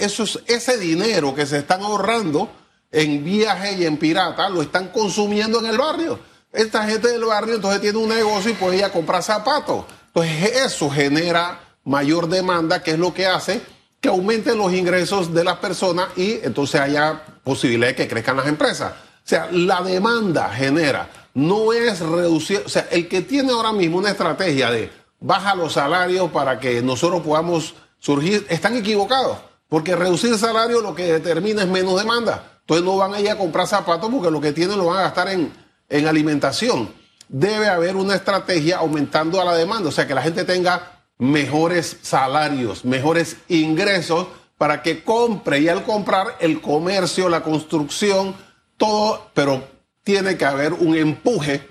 ese 0.48 0.78
dinero 0.78 1.36
que 1.36 1.46
se 1.46 1.60
están 1.60 1.82
ahorrando 1.82 2.50
en 2.92 3.24
viaje 3.24 3.74
y 3.74 3.86
en 3.86 3.98
pirata 3.98 4.50
lo 4.50 4.62
están 4.62 4.90
consumiendo 4.90 5.60
en 5.60 5.68
el 5.68 5.78
barrio. 5.78 6.20
Esta 6.52 6.88
gente 6.88 7.10
del 7.10 7.26
barrio 7.26 7.56
entonces 7.56 7.82
tiene 7.82 7.98
un 7.98 8.10
negocio 8.10 8.52
y 8.52 8.56
puede 8.56 8.78
ir 8.78 8.86
a 8.86 8.92
comprar 8.92 9.22
zapatos. 9.22 9.86
Entonces 10.08 10.66
eso 10.66 10.90
genera 10.90 11.60
mayor 11.84 12.28
demanda, 12.28 12.82
que 12.82 12.92
es 12.92 13.00
lo 13.00 13.14
que 13.14 13.28
hace 13.28 13.62
que 14.00 14.10
aumenten 14.10 14.58
los 14.58 14.74
ingresos 14.74 15.34
de 15.34 15.44
las 15.44 15.58
personas 15.58 16.10
y 16.16 16.40
entonces 16.44 16.80
haya 16.80 17.24
posibilidad 17.44 17.88
de 17.90 17.96
que 17.96 18.08
crezcan 18.08 18.38
las 18.38 18.48
empresas. 18.48 18.92
O 18.92 19.30
sea, 19.30 19.50
la 19.52 19.82
demanda 19.82 20.50
genera, 20.54 21.10
no 21.34 21.74
es 21.74 22.00
reducir, 22.00 22.62
o 22.66 22.70
sea, 22.70 22.88
el 22.92 23.08
que 23.08 23.22
tiene 23.22 23.52
ahora 23.52 23.74
mismo 23.74 23.98
una 23.98 24.12
estrategia 24.12 24.70
de 24.72 24.92
baja 25.20 25.56
los 25.56 25.74
salarios 25.74 26.32
para 26.32 26.60
que 26.60 26.82
nosotros 26.82 27.22
podamos 27.22 27.76
surgir, 28.00 28.46
están 28.50 28.76
equivocados, 28.76 29.38
porque 29.70 29.96
reducir 29.96 30.38
salario 30.38 30.82
lo 30.82 30.96
que 30.96 31.14
determina 31.14 31.64
es 31.64 31.68
menos 31.68 31.98
demanda. 31.98 32.60
Entonces 32.62 32.86
no 32.86 32.98
van 32.98 33.14
a 33.14 33.20
ir 33.20 33.30
a 33.30 33.38
comprar 33.38 33.68
zapatos 33.68 34.10
porque 34.10 34.32
lo 34.32 34.42
que 34.42 34.52
tienen 34.52 34.78
lo 34.78 34.88
van 34.88 34.98
a 34.98 35.04
gastar 35.04 35.30
en, 35.30 35.54
en 35.90 36.08
alimentación. 36.08 36.94
Debe 37.30 37.68
haber 37.68 37.96
una 37.96 38.16
estrategia 38.16 38.78
aumentando 38.78 39.42
a 39.42 39.46
la 39.46 39.56
demanda, 39.56 39.90
o 39.90 39.92
sea, 39.92 40.08
que 40.08 40.14
la 40.14 40.22
gente 40.22 40.44
tenga 40.44 41.02
mejores 41.18 41.98
salarios, 42.02 42.86
mejores 42.86 43.38
ingresos 43.48 44.28
para 44.58 44.82
que 44.82 45.04
compre 45.04 45.60
y 45.60 45.70
al 45.70 45.84
comprar 45.84 46.36
el 46.40 46.62
comercio, 46.62 47.30
la 47.30 47.44
construcción, 47.44 48.36
todo, 48.78 49.30
pero 49.34 49.68
tiene 50.04 50.38
que 50.38 50.46
haber 50.46 50.74
un 50.74 50.96
empuje 50.96 51.68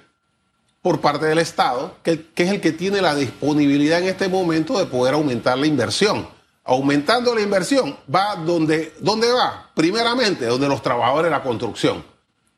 por 0.87 1.01
parte 1.01 1.27
del 1.27 1.39
Estado, 1.39 1.97
que, 2.05 2.27
que 2.33 2.45
es 2.45 2.51
el 2.53 2.61
que 2.61 2.71
tiene 2.71 3.03
la 3.03 3.17
disponibilidad 3.17 3.99
en 3.99 4.07
este 4.07 4.29
momento 4.29 4.79
de 4.79 4.87
poder 4.87 5.15
aumentar 5.15 5.59
la 5.59 5.67
inversión. 5.67 6.29
Aumentando 6.63 7.35
la 7.35 7.41
inversión, 7.41 7.97
va 8.15 8.37
donde, 8.37 8.95
¿dónde 9.01 9.33
va? 9.33 9.69
Primeramente, 9.75 10.47
donde 10.47 10.69
los 10.69 10.83
trabajadores 10.83 11.25
de 11.25 11.37
la 11.37 11.43
construcción, 11.43 12.05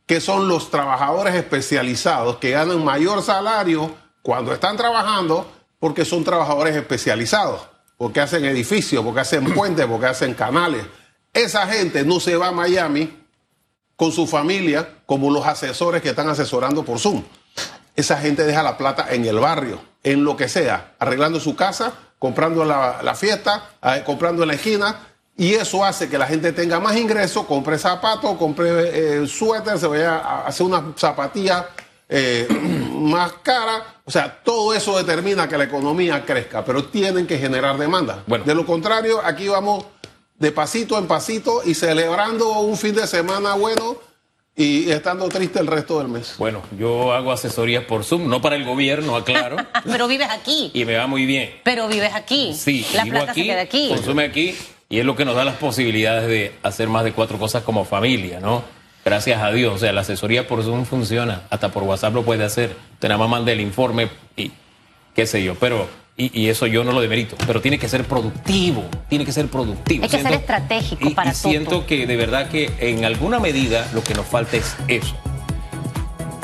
que 0.05 0.21
son 0.21 0.47
los 0.47 0.71
trabajadores 0.71 1.37
especializados 1.37 2.37
que 2.37 2.51
ganan 2.51 2.85
mayor 2.85 3.23
salario 3.23 3.95
cuando 4.21 4.53
están 4.53 4.77
trabajando 4.77 5.51
porque 5.81 6.05
son 6.05 6.23
trabajadores 6.23 6.77
especializados, 6.77 7.63
porque 7.97 8.21
hacen 8.21 8.45
edificios, 8.45 9.03
porque 9.03 9.21
hacen 9.21 9.43
puentes, 9.55 9.87
porque 9.87 10.05
hacen 10.05 10.35
canales. 10.35 10.85
Esa 11.33 11.67
gente 11.67 12.05
no 12.05 12.21
se 12.21 12.37
va 12.37 12.49
a 12.49 12.53
Miami 12.53 13.11
con 13.97 14.13
su 14.13 14.27
familia 14.27 14.99
como 15.07 15.31
los 15.31 15.47
asesores 15.47 16.03
que 16.03 16.11
están 16.11 16.29
asesorando 16.29 16.85
por 16.85 16.99
Zoom. 16.99 17.25
Esa 17.99 18.17
gente 18.17 18.45
deja 18.45 18.63
la 18.63 18.79
plata 18.79 19.09
en 19.11 19.25
el 19.25 19.41
barrio, 19.41 19.81
en 20.05 20.23
lo 20.23 20.37
que 20.37 20.49
sea, 20.49 20.95
arreglando 21.01 21.41
su 21.41 21.57
casa, 21.57 21.93
comprando 22.21 22.65
la, 22.65 23.03
la 23.03 23.17
fiesta, 23.17 23.71
eh, 23.83 24.05
comprando 24.07 24.45
en 24.45 24.49
la 24.51 24.55
esquina, 24.55 25.01
y 25.37 25.55
eso 25.55 25.85
hace 25.85 26.09
que 26.09 26.17
la 26.17 26.29
gente 26.29 26.53
tenga 26.53 26.79
más 26.79 26.97
ingresos, 26.97 27.45
compre 27.45 27.77
zapatos, 27.77 28.37
compre 28.37 29.23
eh, 29.23 29.27
suéter, 29.27 29.81
se 29.81 29.89
vaya 29.89 30.19
a 30.19 30.47
hacer 30.47 30.65
una 30.65 30.95
zapatilla 30.97 31.71
eh, 32.09 32.47
más 32.93 33.33
cara. 33.43 33.83
O 34.05 34.13
sea, 34.13 34.45
todo 34.45 34.75
eso 34.75 34.97
determina 34.97 35.49
que 35.49 35.59
la 35.59 35.65
economía 35.65 36.25
crezca, 36.25 36.65
pero 36.65 36.85
tienen 36.85 37.27
que 37.27 37.37
generar 37.37 37.79
demanda. 37.79 38.23
Bueno. 38.29 38.45
De 38.45 38.55
lo 38.55 38.65
contrario, 38.65 39.21
aquí 39.25 39.49
vamos 39.49 39.85
de 40.39 40.53
pasito 40.53 40.97
en 40.97 41.09
pasito 41.09 41.63
y 41.65 41.75
celebrando 41.75 42.61
un 42.61 42.77
fin 42.77 42.95
de 42.95 43.09
semana 43.09 43.55
bueno 43.55 43.97
y 44.59 44.91
estando 44.91 45.29
triste 45.29 45.61
el 45.61 45.67
resto 45.69 45.99
del 46.01 46.09
mes. 46.09 46.35
Bueno, 46.37 46.63
yo 46.79 47.13
hago 47.15 47.33
asesorías 47.33 47.85
por 47.85 48.05
Zoom, 48.05 48.29
no 48.29 48.43
para 48.43 48.57
el 48.57 48.65
gobierno, 48.65 49.17
aclaro, 49.17 49.57
Pero 49.85 50.09
vives 50.09 50.29
aquí. 50.31 50.71
y 50.75 50.85
me 50.85 50.97
va 50.97 51.07
muy 51.07 51.25
bien. 51.25 51.55
Pero 51.63 51.89
vives 51.89 52.13
aquí. 52.15 52.53
Sí, 52.55 52.85
La 52.95 53.05
vivo 53.05 53.17
plata 53.17 53.33
aquí, 53.33 53.41
se 53.43 53.47
queda 53.47 53.61
aquí. 53.63 53.89
consume 53.89 54.25
aquí 54.25 54.55
y 54.91 54.99
es 54.99 55.05
lo 55.07 55.15
que 55.17 55.25
nos 55.25 55.37
da 55.37 55.45
las 55.45 55.57
posibilidades 55.57 56.29
de 56.29 56.53
hacer 56.63 56.89
más 56.89 57.05
de 57.05 57.13
cuatro 57.13 57.39
cosas 57.39 57.63
como 57.63 57.85
familia, 57.85 58.41
¿no? 58.41 58.65
Gracias 59.05 59.41
a 59.41 59.51
Dios, 59.53 59.75
o 59.75 59.79
sea, 59.79 59.93
la 59.93 60.01
asesoría 60.03 60.47
por 60.49 60.63
Zoom 60.63 60.85
funciona, 60.85 61.43
hasta 61.51 61.71
por 61.71 61.85
WhatsApp 61.85 62.13
lo 62.15 62.25
puede 62.25 62.45
hacer. 62.45 62.75
Usted 62.95 63.09
nada 63.09 63.19
más 63.19 63.31
manda 63.31 63.53
el 63.53 63.61
informe 63.61 64.09
y 64.37 64.51
qué 65.15 65.25
sé 65.27 65.43
yo, 65.45 65.55
pero 65.55 65.89
y, 66.19 66.39
y 66.43 66.49
eso 66.49 66.67
yo 66.67 66.85
no 66.85 66.93
lo 66.93 67.01
demerito, 67.01 67.37
pero 67.47 67.61
tiene 67.63 67.79
que 67.79 67.89
ser 67.89 68.05
productivo, 68.05 68.85
tiene 69.09 69.25
que 69.25 69.33
ser 69.33 69.47
productivo. 69.47 70.03
Hay 70.05 70.11
que 70.11 70.21
ser 70.21 70.33
estratégico 70.33 71.09
y- 71.09 71.15
para 71.15 71.31
y 71.31 71.35
siento 71.35 71.87
que 71.87 72.07
de 72.07 72.17
verdad 72.17 72.49
que 72.51 72.71
en 72.81 73.05
alguna 73.07 73.39
medida 73.41 73.89
lo 73.95 74.03
que 74.05 74.13
nos 74.15 74.27
falta 74.27 74.57
es 74.59 74.77
eso. 74.89 75.17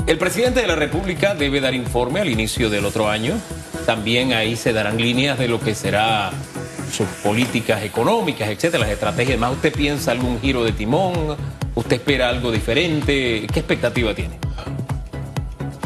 El 0.06 0.16
presidente 0.18 0.60
de 0.60 0.66
la 0.66 0.76
República 0.76 1.34
debe 1.34 1.60
dar 1.60 1.74
informe 1.74 2.20
al 2.20 2.28
inicio 2.30 2.70
del 2.70 2.84
otro 2.84 3.08
año. 3.10 3.34
También 3.86 4.32
ahí 4.32 4.54
se 4.56 4.72
darán 4.72 4.96
líneas 4.98 5.38
de 5.38 5.48
lo 5.48 5.58
que 5.60 5.74
será 5.74 6.30
sus 6.92 7.06
políticas 7.22 7.82
económicas, 7.82 8.48
etcétera, 8.50 8.84
las 8.84 8.92
estrategias. 8.92 9.38
Más 9.38 9.52
usted 9.52 9.72
piensa 9.72 10.12
algún 10.12 10.40
giro 10.40 10.62
de 10.62 10.72
timón, 10.72 11.36
usted 11.74 11.96
espera 11.96 12.28
algo 12.28 12.52
diferente. 12.52 13.46
¿Qué 13.52 13.58
expectativa 13.60 14.14
tiene? 14.14 14.38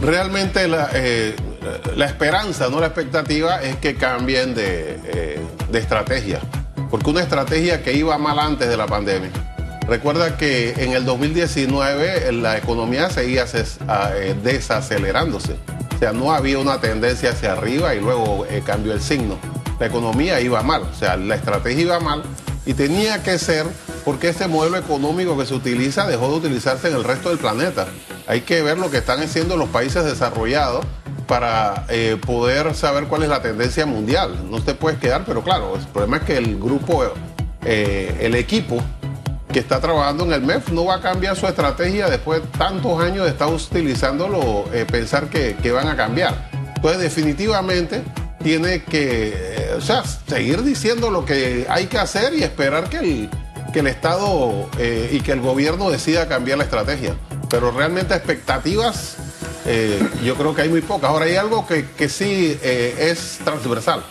Realmente 0.00 0.66
la, 0.68 0.90
eh, 0.94 1.34
la 1.96 2.06
esperanza, 2.06 2.68
no 2.68 2.80
la 2.80 2.86
expectativa, 2.86 3.62
es 3.62 3.76
que 3.76 3.96
cambien 3.96 4.54
de, 4.54 4.98
eh, 5.04 5.40
de 5.70 5.78
estrategia. 5.78 6.40
Porque 6.90 7.10
una 7.10 7.22
estrategia 7.22 7.82
que 7.82 7.92
iba 7.92 8.16
mal 8.18 8.38
antes 8.38 8.68
de 8.68 8.76
la 8.76 8.86
pandemia. 8.86 9.30
Recuerda 9.88 10.36
que 10.36 10.74
en 10.76 10.92
el 10.92 11.06
2019 11.06 12.30
la 12.32 12.58
economía 12.58 13.08
seguía 13.08 13.46
eh, 13.46 14.36
desacelerándose. 14.42 15.56
O 15.94 15.98
sea, 15.98 16.12
no 16.12 16.32
había 16.32 16.58
una 16.58 16.78
tendencia 16.78 17.30
hacia 17.30 17.52
arriba 17.52 17.94
y 17.94 18.00
luego 18.00 18.46
eh, 18.50 18.62
cambió 18.64 18.92
el 18.92 19.00
signo. 19.00 19.38
La 19.80 19.86
economía 19.86 20.40
iba 20.40 20.62
mal, 20.62 20.82
o 20.82 20.94
sea, 20.94 21.16
la 21.16 21.36
estrategia 21.36 21.82
iba 21.82 22.00
mal 22.00 22.22
y 22.66 22.74
tenía 22.74 23.22
que 23.22 23.38
ser 23.38 23.64
porque 24.04 24.28
este 24.28 24.46
modelo 24.46 24.76
económico 24.76 25.38
que 25.38 25.46
se 25.46 25.54
utiliza 25.54 26.06
dejó 26.06 26.28
de 26.28 26.36
utilizarse 26.36 26.88
en 26.88 26.96
el 26.96 27.04
resto 27.04 27.30
del 27.30 27.38
planeta. 27.38 27.88
Hay 28.26 28.42
que 28.42 28.62
ver 28.62 28.76
lo 28.76 28.90
que 28.90 28.98
están 28.98 29.22
haciendo 29.22 29.56
los 29.56 29.70
países 29.70 30.04
desarrollados 30.04 30.84
para 31.28 31.84
eh, 31.88 32.16
poder 32.26 32.74
saber 32.74 33.04
cuál 33.04 33.22
es 33.22 33.28
la 33.28 33.40
tendencia 33.40 33.86
mundial. 33.86 34.50
No 34.50 34.60
te 34.60 34.74
puedes 34.74 34.98
quedar, 34.98 35.24
pero 35.24 35.44
claro, 35.44 35.76
el 35.76 35.86
problema 35.86 36.16
es 36.16 36.22
que 36.24 36.36
el 36.36 36.58
grupo, 36.58 37.04
el 37.62 38.34
equipo 38.34 38.82
que 39.52 39.60
está 39.60 39.80
trabajando 39.80 40.24
en 40.24 40.32
el 40.32 40.42
MEF 40.42 40.70
no 40.70 40.84
va 40.84 40.96
a 40.96 41.00
cambiar 41.00 41.36
su 41.36 41.46
estrategia 41.46 42.08
después 42.10 42.42
de 42.42 42.48
tantos 42.58 43.00
años 43.00 43.24
de 43.24 43.30
estar 43.30 43.48
utilizándolo, 43.48 44.66
eh, 44.72 44.84
pensar 44.90 45.28
que, 45.28 45.72
van 45.72 45.88
a 45.88 45.96
cambiar. 45.96 46.50
Entonces, 46.76 47.00
definitivamente 47.00 48.02
tiene 48.42 48.82
que, 48.84 49.32
eh, 49.34 49.74
o 49.76 49.80
sea, 49.80 50.02
seguir 50.04 50.62
diciendo 50.62 51.10
lo 51.10 51.24
que 51.24 51.66
hay 51.68 51.86
que 51.86 51.98
hacer 51.98 52.34
y 52.34 52.42
esperar 52.42 52.88
que 52.88 52.98
el, 52.98 53.30
que 53.72 53.80
el 53.80 53.86
Estado 53.86 54.68
eh, 54.78 55.10
y 55.12 55.20
que 55.20 55.32
el 55.32 55.40
gobierno 55.40 55.90
decida 55.90 56.28
cambiar 56.28 56.58
la 56.58 56.64
estrategia. 56.64 57.14
Pero 57.48 57.70
realmente 57.70 58.14
expectativas, 58.14 59.16
yo 60.24 60.34
creo 60.34 60.54
que 60.54 60.62
hay 60.62 60.68
muy 60.68 60.80
pocas. 60.80 61.10
Ahora, 61.10 61.26
hay 61.26 61.36
algo 61.36 61.66
que, 61.66 61.86
que 61.90 62.08
sí 62.08 62.58
es 62.62 63.38
transversal, 63.44 64.02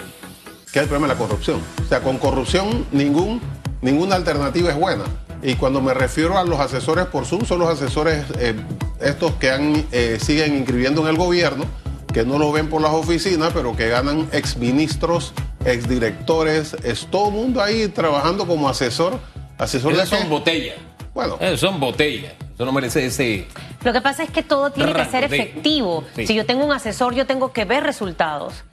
que 0.71 0.79
es 0.79 0.83
el 0.83 0.89
problema 0.89 1.07
de 1.07 1.13
la 1.13 1.19
corrupción. 1.19 1.61
O 1.83 1.89
sea, 1.89 2.01
con 2.01 2.17
corrupción 2.17 2.85
ningún, 2.91 3.41
ninguna 3.81 4.15
alternativa 4.15 4.69
es 4.69 4.75
buena. 4.75 5.03
Y 5.41 5.55
cuando 5.55 5.81
me 5.81 5.93
refiero 5.93 6.37
a 6.37 6.43
los 6.43 6.59
asesores 6.59 7.05
por 7.05 7.25
Zoom, 7.25 7.45
son 7.45 7.59
los 7.59 7.69
asesores 7.69 8.25
eh, 8.39 8.55
estos 8.99 9.33
que 9.33 9.51
han, 9.51 9.85
eh, 9.91 10.17
siguen 10.19 10.55
inscribiendo 10.55 11.01
en 11.01 11.07
el 11.09 11.17
gobierno, 11.17 11.65
que 12.11 12.25
no 12.25 12.39
lo 12.39 12.51
ven 12.51 12.69
por 12.69 12.81
las 12.81 12.91
oficinas, 12.91 13.51
pero 13.53 13.75
que 13.75 13.87
ganan 13.87 14.27
exministros, 14.31 15.33
exdirectores, 15.65 16.75
es 16.83 17.07
todo 17.11 17.27
el 17.27 17.35
mundo 17.35 17.61
ahí 17.61 17.87
trabajando 17.87 18.47
como 18.47 18.67
asesor. 18.67 19.19
asesor 19.57 19.95
de 19.95 20.05
son 20.05 20.27
botellas. 20.29 20.77
Bueno. 21.13 21.37
son 21.57 21.79
botellas. 21.79 22.33
Eso 22.55 22.65
no 22.65 22.71
merece 22.71 23.05
ese. 23.05 23.45
Lo 23.83 23.93
que 23.93 24.01
pasa 24.01 24.23
es 24.23 24.31
que 24.31 24.43
todo 24.43 24.71
tiene 24.71 24.93
que 24.93 25.05
ser 25.05 25.23
efectivo. 25.23 26.03
Si 26.15 26.33
yo 26.33 26.45
tengo 26.45 26.65
un 26.65 26.71
asesor, 26.71 27.13
yo 27.13 27.25
tengo 27.25 27.53
que 27.53 27.65
ver 27.65 27.83
resultados. 27.83 28.63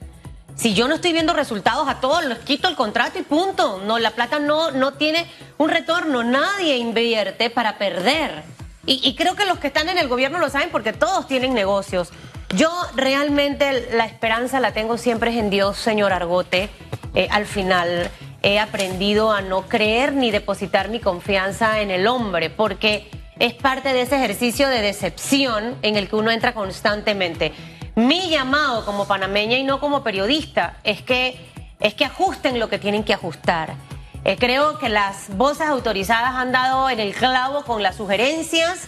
Si 0.55 0.73
yo 0.73 0.87
no 0.87 0.95
estoy 0.95 1.11
viendo 1.11 1.33
resultados 1.33 1.87
a 1.87 1.99
todos, 1.99 2.25
les 2.25 2.39
quito 2.39 2.67
el 2.67 2.75
contrato 2.75 3.19
y 3.19 3.23
punto. 3.23 3.81
No, 3.85 3.99
la 3.99 4.11
plata 4.11 4.39
no, 4.39 4.71
no 4.71 4.93
tiene 4.93 5.27
un 5.57 5.69
retorno. 5.69 6.23
Nadie 6.23 6.77
invierte 6.77 7.49
para 7.49 7.77
perder. 7.77 8.43
Y, 8.87 9.15
creo 9.15 9.35
que 9.35 9.45
los 9.45 9.57
que 9.57 9.67
están 9.67 9.89
en 9.89 9.97
el 9.97 10.07
gobierno 10.07 10.37
lo 10.37 10.47
saben 10.49 10.69
porque 10.69 10.93
todos 10.93 11.27
tienen 11.27 11.55
negocios. 11.55 12.11
Yo 12.55 12.71
realmente 12.95 13.87
la 13.91 14.05
esperanza 14.05 14.59
la 14.59 14.73
tengo 14.73 14.99
siempre 14.99 15.37
en 15.37 15.49
Dios, 15.49 15.77
señor 15.77 16.13
Argote. 16.13 16.69
Eh, 17.15 17.27
al 17.31 17.47
final 17.47 18.11
he 18.43 18.59
aprendido 18.59 19.31
a 19.31 19.41
no 19.41 19.63
creer 19.63 20.13
ni 20.13 20.29
depositar 20.29 20.89
mi 20.89 20.99
confianza 20.99 21.81
en 21.81 21.89
el 21.89 22.05
hombre, 22.05 22.51
porque 22.51 23.09
es 23.39 23.53
parte 23.53 23.93
de 23.93 24.01
ese 24.01 24.15
ejercicio 24.15 24.67
de 24.69 24.81
decepción 24.81 25.75
en 25.81 25.95
el 25.95 26.07
que 26.07 26.15
uno 26.15 26.31
entra 26.31 26.53
constantemente. 26.53 27.53
Mi 27.95 28.29
llamado 28.29 28.85
como 28.85 29.07
panameña 29.07 29.57
y 29.57 29.63
no 29.63 29.79
como 29.79 30.03
periodista 30.03 30.77
es 30.83 31.01
que, 31.01 31.37
es 31.79 31.93
que 31.93 32.05
ajusten 32.05 32.59
lo 32.59 32.69
que 32.69 32.79
tienen 32.79 33.03
que 33.03 33.13
ajustar. 33.13 33.75
Eh, 34.23 34.37
creo 34.39 34.79
que 34.79 34.89
las 34.89 35.35
voces 35.37 35.67
autorizadas 35.67 36.33
han 36.35 36.51
dado 36.51 36.89
en 36.89 36.99
el 36.99 37.13
clavo 37.13 37.63
con 37.63 37.83
las 37.83 37.95
sugerencias 37.95 38.87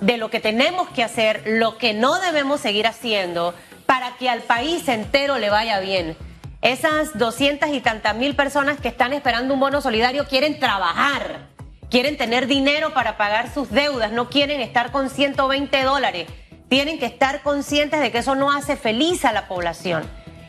de 0.00 0.18
lo 0.18 0.30
que 0.30 0.40
tenemos 0.40 0.88
que 0.90 1.02
hacer, 1.02 1.42
lo 1.46 1.78
que 1.78 1.94
no 1.94 2.20
debemos 2.20 2.60
seguir 2.60 2.86
haciendo 2.86 3.54
para 3.86 4.16
que 4.16 4.28
al 4.28 4.42
país 4.42 4.86
entero 4.88 5.38
le 5.38 5.50
vaya 5.50 5.80
bien. 5.80 6.16
Esas 6.60 7.16
doscientas 7.16 7.70
y 7.70 7.80
tantas 7.80 8.14
mil 8.14 8.34
personas 8.34 8.78
que 8.80 8.88
están 8.88 9.12
esperando 9.12 9.54
un 9.54 9.60
bono 9.60 9.80
solidario 9.80 10.26
quieren 10.26 10.60
trabajar, 10.60 11.48
quieren 11.90 12.16
tener 12.16 12.46
dinero 12.46 12.92
para 12.94 13.16
pagar 13.16 13.52
sus 13.52 13.70
deudas, 13.70 14.12
no 14.12 14.28
quieren 14.28 14.60
estar 14.60 14.92
con 14.92 15.10
120 15.10 15.82
dólares 15.82 16.26
tienen 16.68 16.98
que 16.98 17.06
estar 17.06 17.42
conscientes 17.42 18.00
de 18.00 18.12
que 18.12 18.18
eso 18.18 18.34
no 18.34 18.52
hace 18.52 18.76
feliz 18.76 19.24
a 19.24 19.32
la 19.32 19.48
población. 19.48 20.04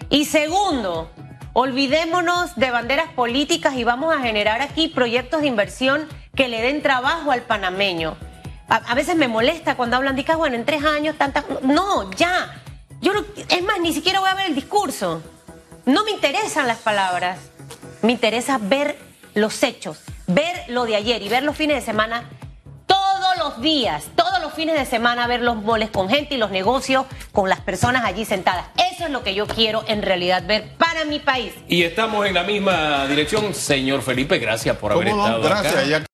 Y 0.09 0.25
segundo, 0.25 1.11
olvidémonos 1.53 2.55
de 2.55 2.71
banderas 2.71 3.11
políticas 3.13 3.75
y 3.75 3.83
vamos 3.83 4.15
a 4.15 4.19
generar 4.19 4.61
aquí 4.61 4.87
proyectos 4.87 5.41
de 5.41 5.47
inversión 5.47 6.07
que 6.35 6.47
le 6.47 6.61
den 6.61 6.81
trabajo 6.81 7.31
al 7.31 7.41
panameño. 7.41 8.17
A, 8.67 8.93
veces 8.93 9.15
me 9.15 9.27
molesta 9.27 9.75
cuando 9.75 9.97
hablan 9.97 10.15
de 10.15 10.23
que, 10.23 10.35
bueno, 10.35 10.55
en 10.55 10.63
tres 10.63 10.83
años, 10.85 11.17
tantas... 11.17 11.43
No, 11.63 12.11
ya. 12.11 12.61
Yo 13.01 13.13
es 13.47 13.63
más, 13.63 13.79
ni 13.79 13.93
siquiera 13.93 14.19
voy 14.19 14.29
a 14.29 14.35
ver 14.35 14.45
el 14.47 14.55
discurso. 14.55 15.23
No 15.85 16.03
me 16.03 16.11
interesan 16.11 16.67
las 16.67 16.77
palabras. 16.77 17.39
Me 18.03 18.11
interesa 18.11 18.59
ver 18.61 18.99
los 19.33 19.63
hechos, 19.63 20.01
ver 20.29 20.65
lo 20.67 20.85
de 20.85 20.95
ayer 20.95 21.21
y 21.21 21.29
ver 21.29 21.43
los 21.43 21.55
fines 21.55 21.75
de 21.77 21.81
semana 21.81 22.29
los 23.39 23.61
días, 23.61 24.05
todos 24.15 24.41
los 24.41 24.53
fines 24.53 24.77
de 24.77 24.85
semana 24.85 25.25
ver 25.25 25.41
los 25.41 25.55
moles 25.55 25.89
con 25.89 26.09
gente 26.09 26.35
y 26.35 26.37
los 26.37 26.51
negocios 26.51 27.05
con 27.31 27.49
las 27.49 27.61
personas 27.61 28.03
allí 28.03 28.25
sentadas. 28.25 28.65
Eso 28.93 29.05
es 29.05 29.11
lo 29.11 29.23
que 29.23 29.33
yo 29.33 29.47
quiero 29.47 29.83
en 29.87 30.01
realidad 30.01 30.43
ver 30.45 30.75
para 30.77 31.05
mi 31.05 31.19
país. 31.19 31.53
Y 31.67 31.83
estamos 31.83 32.27
en 32.27 32.33
la 32.33 32.43
misma 32.43 33.07
dirección, 33.07 33.53
señor 33.53 34.01
Felipe. 34.01 34.37
Gracias 34.39 34.77
por 34.77 34.91
haber 34.91 35.07
estado 35.07 35.41
gracias, 35.41 35.75
acá. 35.75 36.05